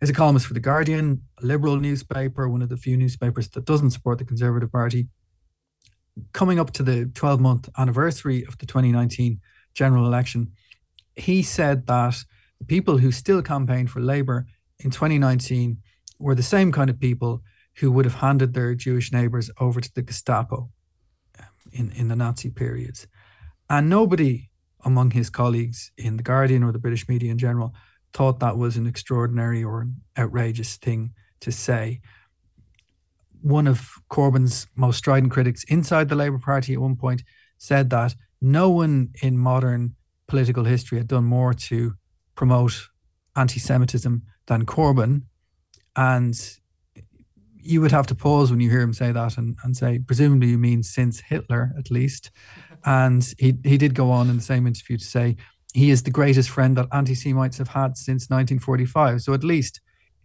[0.00, 3.64] is a columnist for The Guardian, a liberal newspaper, one of the few newspapers that
[3.64, 5.08] doesn't support the Conservative Party.
[6.32, 9.40] Coming up to the 12 month anniversary of the 2019
[9.74, 10.52] general election,
[11.16, 12.16] he said that
[12.58, 14.46] the people who still campaigned for Labour
[14.78, 15.78] in 2019
[16.18, 17.42] were the same kind of people
[17.76, 20.70] who would have handed their Jewish neighbours over to the Gestapo
[21.72, 23.06] in, in the Nazi periods.
[23.68, 24.50] And nobody
[24.84, 27.74] among his colleagues in The Guardian or the British media in general
[28.12, 32.00] thought that was an extraordinary or an outrageous thing to say.
[33.40, 37.22] One of Corbyn's most strident critics inside the Labour Party at one point
[37.58, 39.94] said that no one in modern
[40.26, 41.94] political history had done more to
[42.34, 42.88] promote
[43.36, 45.22] anti Semitism than Corbyn.
[45.96, 46.34] And
[47.62, 50.48] you would have to pause when you hear him say that and, and say, presumably
[50.48, 52.30] you mean since Hitler at least.
[52.82, 55.36] And he, he did go on in the same interview to say,
[55.74, 59.20] he is the greatest friend that anti Semites have had since 1945.
[59.20, 59.82] So, at least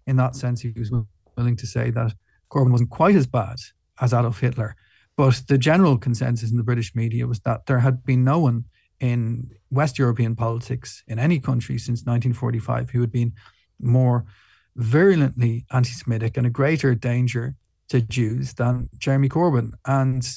[0.07, 0.89] in that sense, he was
[1.35, 2.13] willing to say that
[2.49, 3.57] Corbyn wasn't quite as bad
[3.99, 4.77] as Adolf Hitler.
[5.17, 8.65] But the general consensus in the British media was that there had been no one
[8.99, 13.33] in West European politics in any country since 1945 who had been
[13.79, 14.25] more
[14.75, 17.55] virulently anti Semitic and a greater danger
[17.89, 19.71] to Jews than Jeremy Corbyn.
[19.85, 20.27] And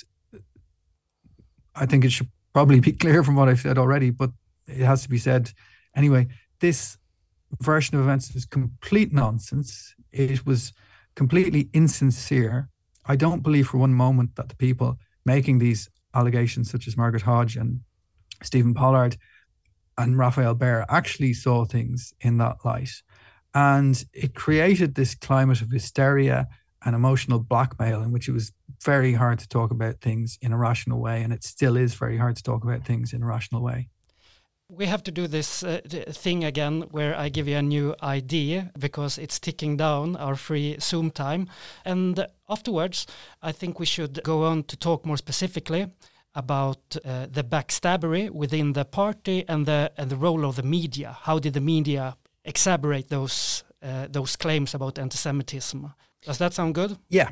[1.74, 4.30] I think it should probably be clear from what I've said already, but
[4.66, 5.52] it has to be said
[5.96, 6.28] anyway.
[6.60, 6.98] This
[7.60, 9.94] version of events was complete nonsense.
[10.12, 10.72] It was
[11.14, 12.68] completely insincere.
[13.06, 17.22] I don't believe for one moment that the people making these allegations, such as Margaret
[17.22, 17.80] Hodge and
[18.42, 19.16] Stephen Pollard
[19.96, 22.90] and Raphael Behr, actually saw things in that light.
[23.54, 26.48] And it created this climate of hysteria
[26.84, 28.52] and emotional blackmail in which it was
[28.84, 31.22] very hard to talk about things in a rational way.
[31.22, 33.88] And it still is very hard to talk about things in a rational way.
[34.70, 35.80] We have to do this uh,
[36.10, 40.76] thing again where I give you a new idea because it's ticking down our free
[40.78, 41.48] Zoom time.
[41.86, 43.06] And afterwards,
[43.42, 45.86] I think we should go on to talk more specifically
[46.34, 51.16] about uh, the backstabbery within the party and the and the role of the media.
[51.22, 52.16] How did the media
[52.48, 55.92] exacerbate those uh, those claims about anti-Semitism.
[56.22, 56.96] Does that sound good?
[57.08, 57.30] Yeah.